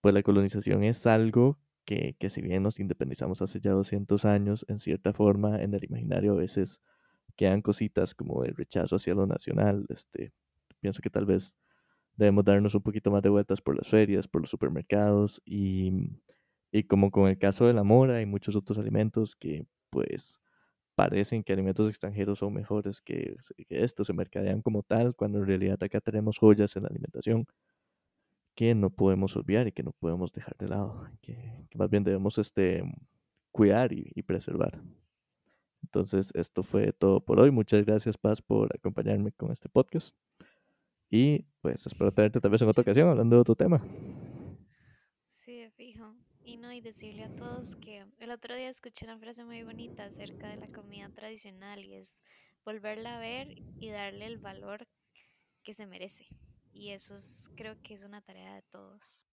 pues 0.00 0.12
la 0.12 0.24
colonización 0.24 0.82
es 0.82 1.06
algo 1.06 1.60
que, 1.84 2.16
que 2.18 2.30
si 2.30 2.42
bien 2.42 2.64
nos 2.64 2.80
independizamos 2.80 3.40
hace 3.40 3.60
ya 3.60 3.70
200 3.70 4.24
años, 4.24 4.66
en 4.68 4.80
cierta 4.80 5.12
forma, 5.12 5.62
en 5.62 5.74
el 5.74 5.84
imaginario 5.84 6.32
a 6.32 6.36
veces 6.36 6.80
quedan 7.36 7.62
cositas 7.62 8.16
como 8.16 8.42
el 8.44 8.56
rechazo 8.56 8.96
hacia 8.96 9.14
lo 9.14 9.26
nacional. 9.28 9.86
Este, 9.88 10.32
pienso 10.80 11.00
que 11.00 11.10
tal 11.10 11.26
vez 11.26 11.54
debemos 12.16 12.44
darnos 12.44 12.74
un 12.74 12.82
poquito 12.82 13.12
más 13.12 13.22
de 13.22 13.28
vueltas 13.28 13.60
por 13.60 13.76
las 13.76 13.86
ferias, 13.88 14.26
por 14.26 14.40
los 14.40 14.50
supermercados 14.50 15.40
y, 15.44 15.92
y 16.74 16.82
como 16.82 17.12
con 17.12 17.28
el 17.28 17.38
caso 17.38 17.68
de 17.68 17.72
la 17.72 17.84
mora 17.84 18.20
y 18.20 18.26
muchos 18.26 18.56
otros 18.56 18.78
alimentos 18.78 19.36
que 19.36 19.64
pues 19.90 20.40
parecen 20.96 21.44
que 21.44 21.52
alimentos 21.52 21.88
extranjeros 21.88 22.40
son 22.40 22.52
mejores 22.52 23.00
que, 23.00 23.36
que 23.68 23.84
estos, 23.84 24.08
se 24.08 24.12
mercadean 24.12 24.60
como 24.60 24.82
tal, 24.82 25.14
cuando 25.14 25.38
en 25.38 25.46
realidad 25.46 25.80
acá 25.80 26.00
tenemos 26.00 26.36
joyas 26.36 26.74
en 26.74 26.82
la 26.82 26.88
alimentación 26.88 27.46
que 28.56 28.74
no 28.74 28.90
podemos 28.90 29.36
olvidar 29.36 29.68
y 29.68 29.72
que 29.72 29.84
no 29.84 29.92
podemos 29.92 30.32
dejar 30.32 30.56
de 30.56 30.66
lado, 30.68 31.08
que, 31.22 31.64
que 31.70 31.78
más 31.78 31.90
bien 31.90 32.02
debemos 32.02 32.38
este, 32.38 32.82
cuidar 33.52 33.92
y, 33.92 34.10
y, 34.12 34.22
preservar. 34.22 34.82
Entonces, 35.80 36.32
esto 36.34 36.64
fue 36.64 36.92
todo 36.92 37.20
por 37.20 37.38
hoy. 37.38 37.52
Muchas 37.52 37.84
gracias, 37.84 38.18
Paz, 38.18 38.42
por 38.42 38.74
acompañarme 38.74 39.30
con 39.30 39.52
este 39.52 39.68
podcast. 39.68 40.16
Y 41.08 41.44
pues 41.60 41.86
espero 41.86 42.10
tenerte 42.10 42.40
tal 42.40 42.50
vez 42.50 42.62
en 42.62 42.68
otra 42.68 42.82
ocasión 42.82 43.10
hablando 43.10 43.36
de 43.36 43.40
otro 43.40 43.54
tema. 43.54 43.80
Y 46.54 46.80
decirle 46.80 47.24
a 47.24 47.34
todos 47.34 47.74
que 47.74 48.06
el 48.18 48.30
otro 48.30 48.54
día 48.54 48.68
escuché 48.68 49.04
una 49.06 49.18
frase 49.18 49.44
muy 49.44 49.64
bonita 49.64 50.04
acerca 50.04 50.48
de 50.48 50.56
la 50.56 50.68
comida 50.68 51.08
tradicional 51.08 51.84
y 51.84 51.94
es 51.94 52.22
volverla 52.64 53.16
a 53.16 53.18
ver 53.18 53.56
y 53.80 53.90
darle 53.90 54.26
el 54.26 54.38
valor 54.38 54.86
que 55.64 55.74
se 55.74 55.86
merece. 55.86 56.28
Y 56.72 56.90
eso 56.90 57.16
es, 57.16 57.50
creo 57.56 57.82
que 57.82 57.94
es 57.94 58.04
una 58.04 58.22
tarea 58.22 58.54
de 58.54 58.62
todos. 58.62 59.26